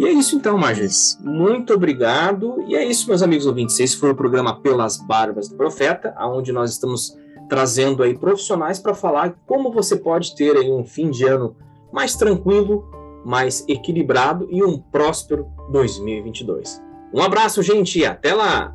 E 0.00 0.06
é 0.06 0.12
isso 0.12 0.34
então, 0.34 0.56
Marjorie. 0.56 0.88
Muito 1.20 1.74
obrigado. 1.74 2.64
E 2.66 2.74
é 2.74 2.82
isso, 2.82 3.06
meus 3.06 3.22
amigos 3.22 3.44
ouvintes. 3.44 3.78
Esse 3.78 3.98
foi 3.98 4.12
o 4.12 4.14
programa 4.14 4.58
Pelas 4.58 4.96
Barbas 4.96 5.46
do 5.46 5.56
Profeta, 5.56 6.14
onde 6.18 6.52
nós 6.52 6.70
estamos 6.70 7.14
trazendo 7.50 8.02
aí 8.02 8.16
profissionais 8.16 8.78
para 8.78 8.94
falar 8.94 9.34
como 9.46 9.70
você 9.70 9.94
pode 9.96 10.34
ter 10.34 10.56
aí 10.56 10.72
um 10.72 10.86
fim 10.86 11.10
de 11.10 11.26
ano 11.26 11.54
mais 11.92 12.16
tranquilo, 12.16 12.88
mais 13.26 13.62
equilibrado 13.68 14.48
e 14.50 14.64
um 14.64 14.78
próspero 14.78 15.46
2022. 15.70 16.82
Um 17.12 17.20
abraço, 17.20 17.62
gente, 17.62 17.98
e 17.98 18.06
até 18.06 18.32
lá! 18.32 18.74